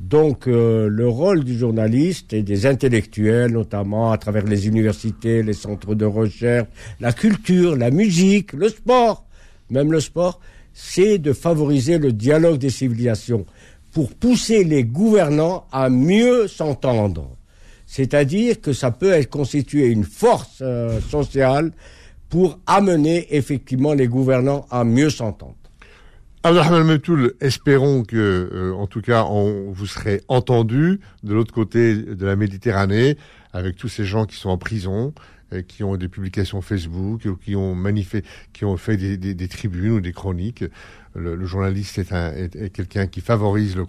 Donc 0.00 0.46
euh, 0.46 0.88
le 0.88 1.08
rôle 1.08 1.42
du 1.42 1.58
journaliste 1.58 2.32
et 2.32 2.42
des 2.42 2.66
intellectuels, 2.66 3.50
notamment 3.50 4.12
à 4.12 4.18
travers 4.18 4.44
les 4.44 4.68
universités, 4.68 5.42
les 5.42 5.52
centres 5.52 5.94
de 5.94 6.04
recherche, 6.04 6.68
la 7.00 7.12
culture, 7.12 7.76
la 7.76 7.90
musique, 7.90 8.52
le 8.52 8.68
sport, 8.68 9.26
même 9.70 9.90
le 9.90 10.00
sport, 10.00 10.40
c'est 10.72 11.18
de 11.18 11.32
favoriser 11.32 11.98
le 11.98 12.12
dialogue 12.12 12.58
des 12.58 12.70
civilisations 12.70 13.44
pour 13.92 14.14
pousser 14.14 14.64
les 14.64 14.84
gouvernants 14.84 15.66
à 15.72 15.90
mieux 15.90 16.48
s'entendre. 16.48 17.36
C'est-à-dire 17.86 18.60
que 18.60 18.72
ça 18.72 18.90
peut 18.90 19.12
être 19.12 19.30
constitué 19.30 19.86
une 19.86 20.04
force 20.04 20.58
euh, 20.60 21.00
sociale 21.00 21.72
pour 22.28 22.58
amener 22.66 23.34
effectivement 23.34 23.94
les 23.94 24.08
gouvernants 24.08 24.66
à 24.70 24.84
mieux 24.84 25.08
s'entendre. 25.10 25.56
Abdelrahman 26.44 26.84
Metoul, 26.84 27.34
espérons 27.40 28.04
que, 28.04 28.16
euh, 28.52 28.72
en 28.74 28.86
tout 28.86 29.00
cas, 29.00 29.24
vous 29.24 29.86
serez 29.86 30.22
entendu 30.28 31.00
de 31.22 31.34
l'autre 31.34 31.52
côté 31.52 31.96
de 31.96 32.26
la 32.26 32.36
Méditerranée, 32.36 33.16
avec 33.52 33.76
tous 33.76 33.88
ces 33.88 34.04
gens 34.04 34.26
qui 34.26 34.36
sont 34.36 34.50
en 34.50 34.58
prison, 34.58 35.14
et 35.50 35.64
qui 35.64 35.82
ont 35.82 35.96
des 35.96 36.08
publications 36.08 36.60
Facebook, 36.60 37.22
qui 37.42 37.56
ont 37.56 38.76
fait 38.76 38.96
des 38.96 39.48
tribunes 39.48 39.92
ou 39.92 40.00
des 40.00 40.12
chroniques 40.12 40.64
le, 41.14 41.44
journaliste 41.46 41.98
est, 41.98 42.12
un, 42.12 42.32
est, 42.32 42.70
quelqu'un 42.70 43.06
qui 43.06 43.20
favorise 43.20 43.76
le, 43.76 43.84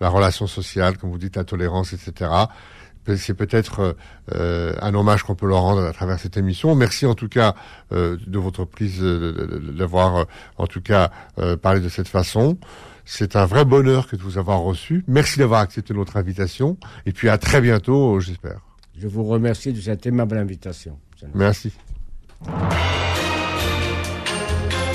la 0.00 0.08
relation 0.08 0.46
sociale, 0.46 0.98
comme 0.98 1.10
vous 1.10 1.18
dites, 1.18 1.36
la 1.36 1.44
tolérance, 1.44 1.92
etc. 1.92 2.30
C'est 3.14 3.34
peut-être 3.34 3.96
euh, 4.34 4.74
un 4.80 4.94
hommage 4.94 5.22
qu'on 5.22 5.36
peut 5.36 5.46
leur 5.46 5.60
rendre 5.60 5.84
à 5.84 5.92
travers 5.92 6.18
cette 6.18 6.36
émission. 6.36 6.74
Merci 6.74 7.06
en 7.06 7.14
tout 7.14 7.28
cas 7.28 7.54
euh, 7.92 8.16
de 8.26 8.38
votre 8.38 8.64
prise, 8.64 9.00
d'avoir 9.00 10.16
euh, 10.16 10.24
en 10.58 10.66
tout 10.66 10.80
cas 10.80 11.10
parlé 11.62 11.80
de 11.80 11.88
cette 11.88 12.08
façon. 12.08 12.58
C'est 13.04 13.36
un 13.36 13.46
vrai 13.46 13.64
bonheur 13.64 14.08
que 14.08 14.16
de 14.16 14.22
vous 14.22 14.38
avoir 14.38 14.60
reçu. 14.60 15.04
Merci 15.06 15.38
d'avoir 15.38 15.60
accepté 15.60 15.94
notre 15.94 16.16
invitation. 16.16 16.76
Et 17.06 17.12
puis 17.12 17.28
à 17.28 17.38
très 17.38 17.60
bientôt, 17.60 18.18
j'espère. 18.18 18.60
Je 18.98 19.06
vous 19.06 19.24
remercie 19.24 19.72
de 19.72 19.80
cette 19.80 20.04
aimable 20.06 20.36
invitation. 20.36 20.98
Merci. 21.34 21.72